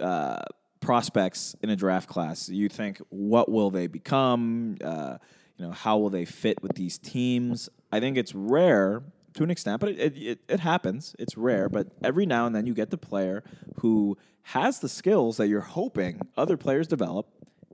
[0.00, 0.40] uh,
[0.80, 4.76] prospects in a draft class, you think, what will they become?
[4.82, 5.18] Uh,
[5.56, 7.68] you know, how will they fit with these teams?
[7.90, 9.02] I think it's rare
[9.34, 11.14] to an extent, but it, it, it happens.
[11.18, 13.42] It's rare, but every now and then you get the player
[13.80, 17.28] who has the skills that you're hoping other players develop,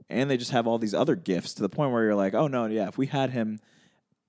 [0.09, 2.47] and they just have all these other gifts to the point where you're like, oh
[2.47, 3.59] no, yeah, if we had him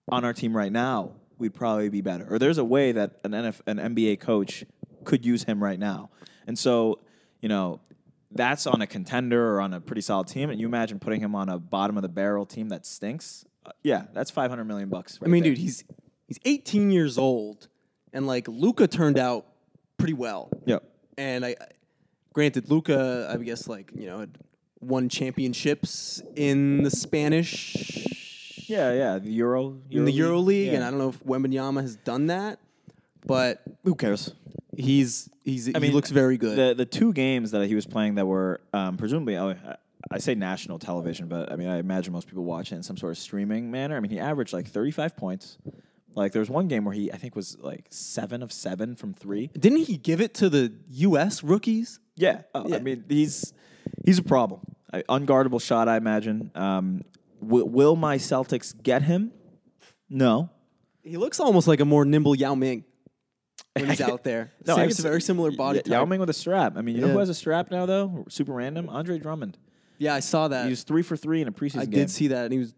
[0.09, 2.27] on our team right now, we'd probably be better.
[2.31, 4.65] Or there's a way that an NF, an NBA coach
[5.05, 6.11] could use him right now.
[6.47, 7.01] And so,
[7.41, 7.81] you know,
[8.31, 10.51] that's on a contender or on a pretty solid team.
[10.51, 13.45] And you imagine putting him on a bottom of the barrel team that stinks.
[13.65, 15.19] Uh, yeah, that's 500 million bucks.
[15.23, 15.85] I mean, dude, he's
[16.27, 17.69] he's 18 years old,
[18.13, 19.47] and like Luka turned out
[19.99, 20.51] pretty well.
[20.67, 20.83] Yep.
[21.19, 21.57] And I,
[22.33, 24.39] granted, Luka, I guess like you know, had
[24.81, 29.19] won championships in the Spanish, Yeah, yeah.
[29.19, 29.79] The Euro.
[29.91, 30.75] in the Euro League, Yeah.
[30.75, 32.59] and I don't know if Wembanyama has done that,
[33.25, 34.35] but Who cares?
[34.77, 36.59] He's he's he mean, looks very good.
[36.59, 39.77] The the two games that he was playing that were um, presumably oh, I,
[40.11, 42.99] I say national television, but I mean I imagine most people watch it in some
[42.99, 43.97] sort of streaming manner.
[43.97, 45.57] I mean he averaged like 35 points.
[46.17, 49.13] Like there was one game where he I think was like seven of seven from
[49.15, 49.49] three.
[49.57, 51.45] Didn't he give it to the U.S.
[51.45, 52.01] rookies?
[52.17, 52.77] Yeah, oh, Yeah.
[52.77, 53.53] I mean he's
[54.05, 54.61] he's a problem.
[54.93, 56.51] I, unguardable shot, I imagine.
[56.55, 57.03] Um,
[57.41, 59.33] will, will my Celtics get him?
[60.09, 60.49] No.
[61.03, 62.85] He looks almost like a more nimble Yao Ming
[63.75, 64.53] when he's out there.
[64.67, 65.91] No, Same, very similar body Yeah, type.
[65.93, 66.77] Yao Ming with a strap.
[66.77, 68.25] I mean, you know who has a strap now though?
[68.29, 68.89] Super random.
[68.89, 69.59] Andre Drummond.
[69.99, 70.65] yeah, I saw that.
[70.65, 71.91] He was three for three in a preseason I game.
[72.01, 72.75] did see that, and he was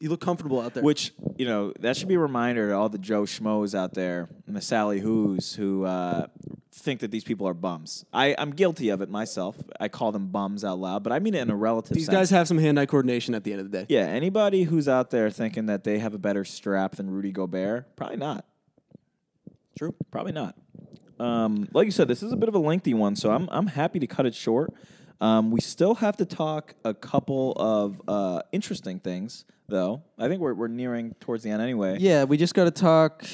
[0.00, 0.82] he look comfortable out there.
[0.82, 4.28] Which you know that should be a reminder to all the Joe Schmoes out there
[4.46, 6.26] and the Sally Who's who uh,
[6.72, 8.04] think that these people are bums.
[8.12, 9.56] I, I'm guilty of it myself.
[9.78, 12.16] I call them bums out loud, but I mean it in a relative These sense.
[12.16, 13.86] guys have some hand-eye coordination at the end of the day.
[13.88, 17.94] yeah, anybody who's out there thinking that they have a better strap than Rudy Gobert,
[17.96, 18.46] probably not.
[19.78, 19.94] True.
[20.10, 20.56] Probably not.
[21.18, 23.66] Um, like you said, this is a bit of a lengthy one, so I'm I'm
[23.66, 24.72] happy to cut it short.
[25.20, 30.02] Um, we still have to talk a couple of uh, interesting things, though.
[30.18, 31.98] I think we're we're nearing towards the end anyway.
[32.00, 33.24] Yeah, we just got to talk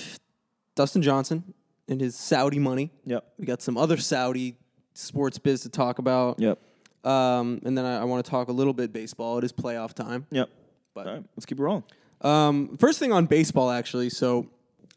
[0.74, 1.54] Dustin Johnson
[1.88, 2.90] and his Saudi money.
[3.04, 3.24] Yep.
[3.38, 4.56] We got some other Saudi
[4.94, 6.40] sports biz to talk about.
[6.40, 6.58] Yep.
[7.04, 9.38] Um, and then I, I want to talk a little bit baseball.
[9.38, 10.26] It is playoff time.
[10.30, 10.50] Yep.
[10.94, 11.84] But- All right, let's keep it rolling.
[12.22, 14.08] Um, first thing on baseball, actually.
[14.10, 14.48] So,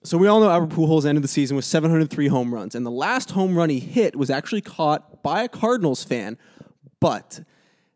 [0.03, 2.89] so we all know Albert Pujols ended the season with 703 home runs, and the
[2.91, 6.37] last home run he hit was actually caught by a Cardinals fan,
[6.99, 7.41] but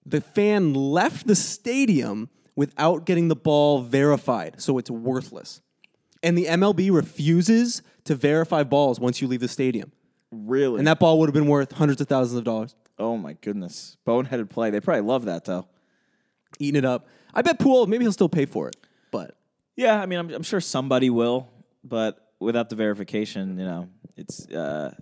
[0.06, 5.62] the fan left the stadium without getting the ball verified, so it's worthless.
[6.22, 9.92] And the MLB refuses to verify balls once you leave the stadium,
[10.32, 10.80] Really?
[10.80, 12.76] and that ball would have been worth hundreds of thousands of dollars.
[13.00, 14.70] oh my goodness, boneheaded play.
[14.70, 15.68] They probably love that though.
[16.60, 17.08] Eating it up.
[17.34, 18.76] I bet Pujols maybe he'll still pay for it,
[19.12, 19.36] but
[19.76, 21.50] Yeah, I mean, I'm, I'm sure somebody will,
[21.84, 24.94] but without the verification, you know, it's uh,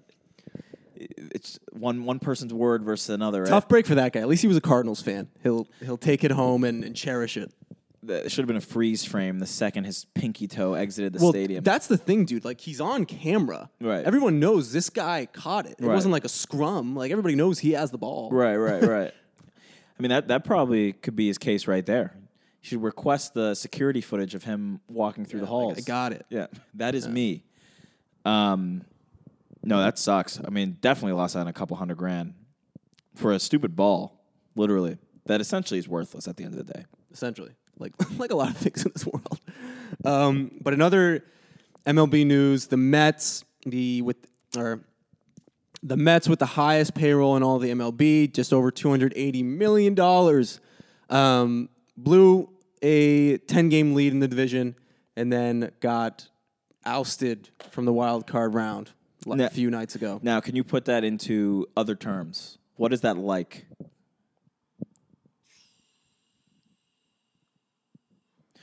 [1.09, 3.41] it's one one person's word versus another.
[3.43, 3.49] Right?
[3.49, 4.19] tough break for that guy.
[4.21, 5.27] At least he was a Cardinals fan.
[5.43, 7.51] He'll he'll take it home and, and cherish it.
[8.07, 11.31] It should have been a freeze frame the second his pinky toe exited the Well,
[11.33, 11.63] stadium.
[11.63, 12.43] that's the thing, dude.
[12.43, 13.69] Like he's on camera.
[13.79, 14.03] Right.
[14.03, 15.75] Everyone knows this guy caught it.
[15.77, 15.93] It Right.
[15.93, 16.95] wasn't like a scrum.
[16.95, 18.31] Like everybody knows he has the ball.
[18.31, 19.13] right, right, right.
[19.13, 22.13] I mean, that that probably could be his case right there.
[22.63, 25.77] You should request the security footage of him walking through the halls.
[25.77, 26.25] I got it.
[26.29, 27.43] Yeah, that is me.
[28.25, 28.81] Um,
[29.63, 30.39] no, that sucks.
[30.43, 32.33] I mean, definitely lost out on a couple hundred grand
[33.15, 34.19] for a stupid ball,
[34.55, 34.97] literally.
[35.25, 36.85] That essentially is worthless at the end of the day.
[37.11, 39.39] Essentially, like like a lot of things in this world.
[40.03, 41.23] Um, but another
[41.85, 44.17] MLB news: the Mets, the with
[44.57, 44.81] or
[45.83, 49.43] the Mets with the highest payroll in all the MLB, just over two hundred eighty
[49.43, 50.59] million dollars,
[51.09, 52.49] um, blew
[52.81, 54.75] a ten game lead in the division,
[55.15, 56.27] and then got
[56.83, 58.89] ousted from the wild card round
[59.25, 60.19] like Now- a few nights ago.
[60.23, 62.57] Now, can you put that into other terms?
[62.75, 63.65] What is that like?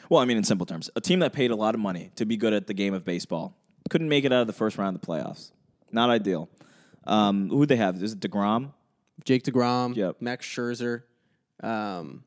[0.09, 2.25] Well, I mean, in simple terms, a team that paid a lot of money to
[2.25, 3.57] be good at the game of baseball
[3.91, 5.51] couldn't make it out of the first round of the playoffs.
[5.93, 6.49] Not ideal.
[7.05, 8.03] Um, who they have?
[8.03, 8.73] Is it Degrom?
[9.25, 10.17] Jake DeGrom, Yep.
[10.21, 11.03] Max Scherzer,
[11.63, 12.23] um,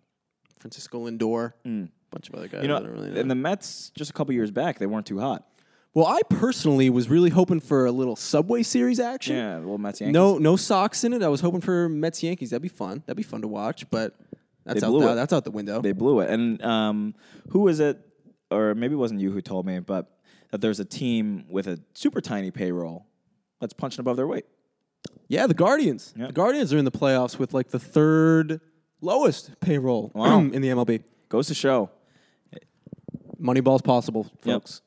[0.59, 2.61] Francisco Lindor, a bunch of other guys.
[2.63, 3.19] You know, really know.
[3.21, 5.47] and the Mets just a couple years back they weren't too hot.
[5.93, 9.35] Well, I personally was really hoping for a little Subway Series action.
[9.35, 10.13] Yeah, well, Mets Yankees.
[10.13, 11.21] No, no Sox in it.
[11.21, 12.51] I was hoping for Mets Yankees.
[12.51, 13.03] That'd be fun.
[13.05, 13.89] That'd be fun to watch.
[13.89, 14.15] But
[14.65, 14.91] that's They out.
[14.91, 15.15] blew The, it.
[15.15, 15.81] that's out the window.
[15.81, 16.29] they blew it.
[16.29, 17.13] And um,
[17.49, 17.99] who was it?
[18.49, 20.17] Or maybe it wasn't you who told me, but
[20.51, 23.05] that there's a team with a super tiny payroll
[23.59, 24.45] that's punching above their weight.
[25.27, 26.13] yeah, the Guardians.
[26.17, 26.27] Yeah.
[26.27, 28.61] The Guardians are in the playoffs with like the third
[29.01, 30.39] lowest payroll Wow.
[30.53, 31.03] in the MLB.
[31.29, 31.89] Goes to show.
[33.41, 34.61] Moneyball's possible, Yep.
[34.61, 34.81] folks.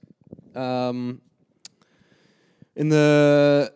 [0.55, 1.21] Um,
[2.77, 3.73] in the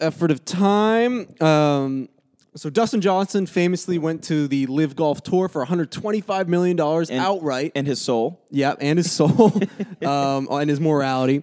[0.00, 2.08] effort of time, um,
[2.54, 7.72] so Dustin Johnson famously went to the LIV Golf Tour for 125 million dollars outright.
[7.74, 8.42] And his soul.
[8.50, 9.52] yeah, and his soul,
[10.06, 11.42] um, and his morality.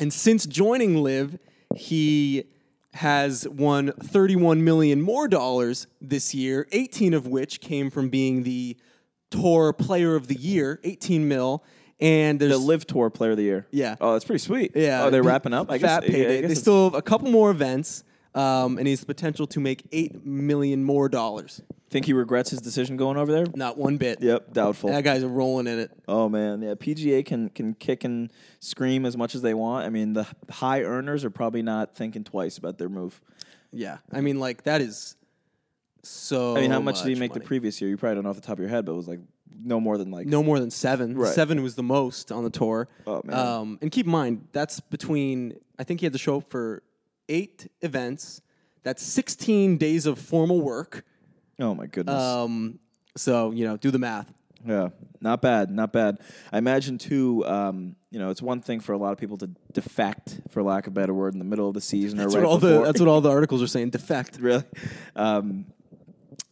[0.00, 1.38] And since joining Live,
[1.76, 2.44] he
[2.94, 8.76] has won 31 million more dollars this year, 18 of which came from being the
[9.30, 11.62] Tour Player of the Year, 18 mil.
[12.00, 13.66] And there's The LIV Tour Player of the Year.
[13.70, 13.96] Yeah.
[14.00, 14.72] Oh, that's pretty sweet.
[14.74, 15.70] yeah, Oh, they're wrapping up.
[15.70, 16.10] I fat guess.
[16.10, 16.40] yeah, I payday.
[16.42, 19.60] guess they still have a couple more events, um, and he has the potential to
[19.60, 21.60] make eight million more dollars.
[21.90, 23.46] think he regrets his decision going over there.
[23.54, 24.22] Not one bit.
[24.22, 24.90] Yep, doubtful.
[24.90, 25.90] That guy's rolling in it.
[26.08, 26.74] Oh man, yeah.
[26.74, 29.84] PGA can can kick and scream as much as they want.
[29.84, 33.20] I mean, the high earners are probably not thinking twice about their move.
[33.72, 35.16] Yeah, I mean, like that is
[36.02, 36.56] so.
[36.56, 37.90] I mean, how much, did he make the previous year?
[37.90, 39.20] You probably don't know off the top of your head, but it was like
[39.58, 41.16] no more than like No more than seven.
[41.16, 41.32] Right.
[41.32, 42.88] Seven was the most on the tour.
[43.06, 43.36] Oh, man.
[43.36, 45.54] Um, and keep in mind that's between.
[45.78, 46.82] I think he had to show up for
[47.28, 48.42] eight events.
[48.82, 51.04] That's 16 days of formal work.
[51.58, 52.20] Oh my goodness.
[52.20, 52.78] Um,
[53.16, 54.32] so you know, do the math.
[54.66, 54.88] Yeah,
[55.20, 56.18] not bad, not bad.
[56.52, 57.44] I imagine too.
[57.46, 60.86] Um, you know, it's one thing for a lot of people to defect, for lack
[60.86, 62.58] of a better word, in the middle of the season That's or right what all
[62.58, 62.78] before.
[62.78, 63.90] the that's what all the articles are saying.
[63.90, 64.36] Defect.
[64.40, 64.64] really.
[65.16, 65.66] Um,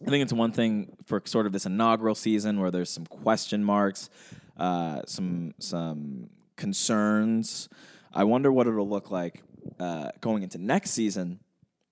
[0.07, 3.65] I think it's one thing for sort of this inaugural season where there's some question
[3.65, 4.11] marks,
[4.57, 7.69] uh, some some concerns.
[8.13, 9.43] I wonder what it'll look like
[9.81, 11.41] uh, going into next season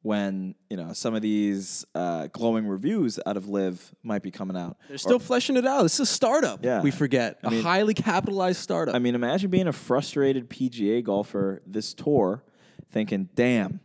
[0.03, 4.57] when you know some of these uh, glowing reviews out of LIV might be coming
[4.57, 4.77] out.
[4.89, 5.83] They're still fleshing it out.
[5.83, 6.65] This is a startup.
[6.65, 6.81] Yeah.
[6.83, 8.95] we forget a mean- highly capitalized startup.
[8.95, 12.45] I mean, imagine being a frustrated PGA golfer this tour,
[12.93, 13.81] thinking, "Damn,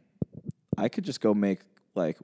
[0.78, 1.61] I could just go make
[1.95, 2.17] like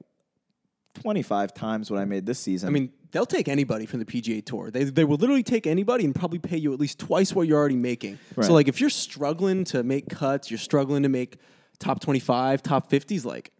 [1.00, 4.04] twenty five times what I made this season." I mean, they'll take anybody from the
[4.04, 4.70] PGA Tour.
[4.70, 7.58] They they will literally take anybody and probably pay you at least twice what you're
[7.58, 8.18] already making.
[8.36, 8.46] Right.
[8.46, 11.38] So like if you're struggling to make cuts, you're struggling to make
[11.78, 13.52] top 25, top 50s like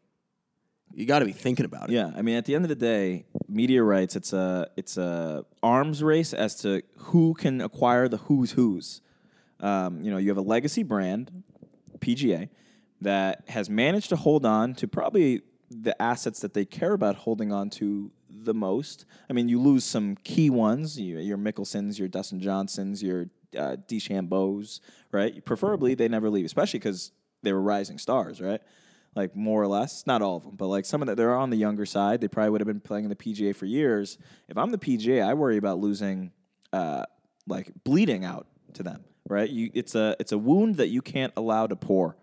[0.92, 1.92] you got to be thinking about it.
[1.92, 5.44] Yeah, I mean, at the end of the day, media rights it's a it's a
[5.62, 9.00] arms race as to who can acquire the who's who's.
[9.60, 11.42] Um, you know, you have a legacy brand,
[11.98, 12.48] PGA,
[13.00, 17.52] that has managed to hold on to probably the assets that they care about holding
[17.52, 19.04] on to the most.
[19.28, 23.76] I mean, you lose some key ones, you, your Mickelsons, your Dustin Johnsons, your uh,
[23.88, 24.80] DeChambeaus,
[25.12, 25.44] right?
[25.44, 27.12] Preferably, they never leave, especially because
[27.42, 28.60] they were rising stars, right?
[29.14, 31.50] Like more or less, not all of them, but like some of them, they're on
[31.50, 32.20] the younger side.
[32.20, 34.18] They probably would have been playing in the PGA for years.
[34.48, 36.32] If I'm the PGA, I worry about losing,
[36.72, 37.04] uh,
[37.46, 39.48] like bleeding out to them, right?
[39.48, 42.16] You, it's a it's a wound that you can't allow to pour.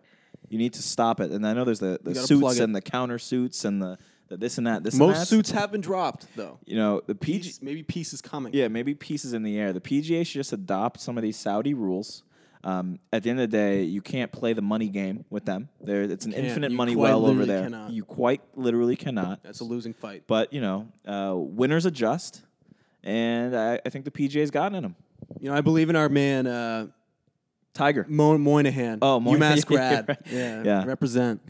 [0.49, 1.31] You need to stop it.
[1.31, 2.63] And I know there's the, the gotta plug suits it.
[2.63, 4.83] and the counter suits and the, the this and that.
[4.83, 5.25] This and Most that.
[5.27, 6.59] suits have been dropped though.
[6.65, 8.53] you know, the PG, Piece- maybe pieces coming.
[8.53, 9.73] yeah, maybe pieces in the air.
[9.73, 12.23] The PGA should just adopt some of these Saudi rules.
[12.63, 15.69] Um, at the end of the day, you can't play the money game with them.
[15.81, 16.45] There, it's an Can't.
[16.45, 17.63] infinite You money quite well over literally there.
[17.63, 17.91] cannot.
[17.91, 19.43] You quite literally cannot.
[19.43, 20.23] That's a losing fight.
[20.25, 22.41] But you know, uh, winners adjust,
[23.03, 24.95] and I, I think the PGA's gotten in them.
[25.39, 26.87] You know, I believe in our man uh,
[27.75, 28.97] Tiger, Mo- Monahan.
[29.03, 29.57] Oh, Monahan.
[29.59, 30.09] UMass grad.
[30.09, 30.17] Right.
[30.31, 30.85] yeah, Yeah.
[30.85, 31.41] represent.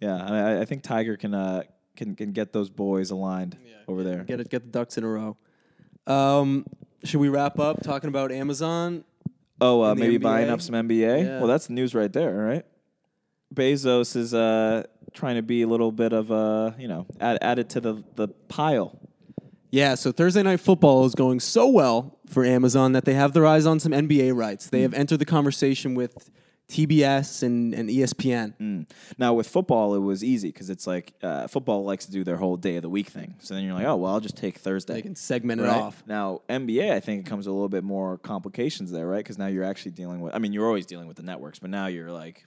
[0.00, 1.62] yeah, I, I think Tiger can uh,
[1.94, 3.56] can can get those boys aligned
[3.86, 4.24] over there.
[4.24, 4.48] Get it.
[4.48, 5.36] Get the ducks in a row.
[6.08, 6.66] Um,
[7.04, 9.04] should we wrap up talking about Amazon?
[9.60, 11.24] Oh, uh, maybe buying up some NBA.
[11.24, 11.38] Yeah.
[11.38, 12.64] Well, that's news right there, right?
[13.54, 14.82] Bezos is uh,
[15.14, 18.02] trying to be a little bit of a you know add add it to the
[18.16, 18.98] the pile.
[19.70, 23.46] Yeah, so Thursday Night Football is going so well for Amazon that they have their
[23.46, 24.68] eyes on some NBA rights.
[24.68, 26.30] They have entered the conversation with
[26.68, 28.54] TBS and, and ESPN.
[28.58, 28.90] Mm.
[29.18, 32.36] Now with football, it was easy because it's like uh, football likes to do their
[32.36, 33.36] whole day of the week thing.
[33.40, 34.94] So then you're like, oh well, I'll just take Thursday.
[34.94, 36.02] They can segment it off.
[36.06, 39.18] Now NBA, I think it comes with a little bit more complications there, right?
[39.18, 40.34] Because now you're actually dealing with.
[40.34, 42.44] I mean, you're always dealing with the networks, but now you're like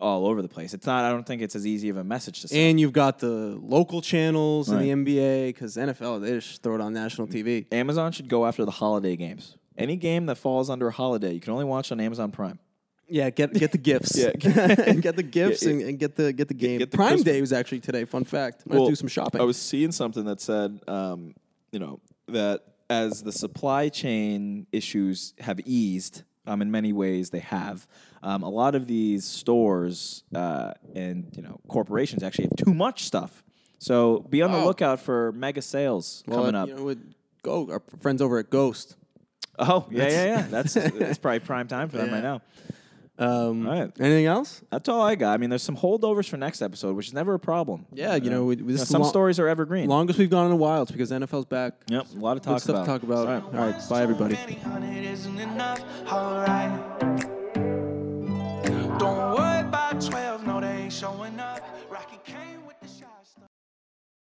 [0.00, 0.74] all over the place.
[0.74, 1.04] It's not.
[1.04, 2.60] I don't think it's as easy of a message to send.
[2.60, 4.86] And you've got the local channels Right.
[4.86, 7.66] in the NBA because NFL, they just throw it on national TV.
[7.72, 9.56] Amazon should go after the holiday games.
[9.78, 12.58] Any game that falls under a holiday, you can only watch on Amazon Prime.
[13.08, 14.16] Yeah, get get the gifts.
[14.16, 14.30] Yeah.
[14.94, 16.78] get the gifts and, and get the get the game.
[16.78, 18.04] get the Prime Christmas- Day was actually today.
[18.04, 18.62] Fun fact.
[18.70, 19.40] Have to do some shopping.
[19.40, 21.34] I was seeing something that said, um,
[21.72, 21.98] you know,
[22.28, 27.86] that as the supply chain issues have eased, um, in many ways they have.
[28.22, 33.04] Um, a lot of these stores uh, and you know corporations actually have too much
[33.04, 33.42] stuff.
[33.78, 34.66] So be on the Oh.
[34.66, 36.68] lookout for mega sales Well, coming uh, up.
[36.68, 38.96] You know, with Go, our friends over at Ghost.
[39.58, 40.46] oh yeah, That's- yeah, yeah.
[40.50, 42.42] That's that's probably prime time for them right now.
[43.20, 43.92] Um, all right.
[44.00, 44.62] Anything else?
[44.70, 45.34] That's all I got.
[45.34, 47.84] I mean, there's some holdovers for next episode, which is never a problem.
[47.92, 49.88] Yeah, you know, we, we, you know, some stories are evergreen.
[49.88, 51.74] Longest we've gone in a while, it's because NFL's back.
[51.88, 52.84] Yep, a lot of talk Good stuff about.
[52.86, 53.18] to talk about.
[53.28, 53.88] All right, all right.
[53.90, 54.36] bye everybody.
[58.98, 61.49] Don't worry about 12, no, they ain't showing up.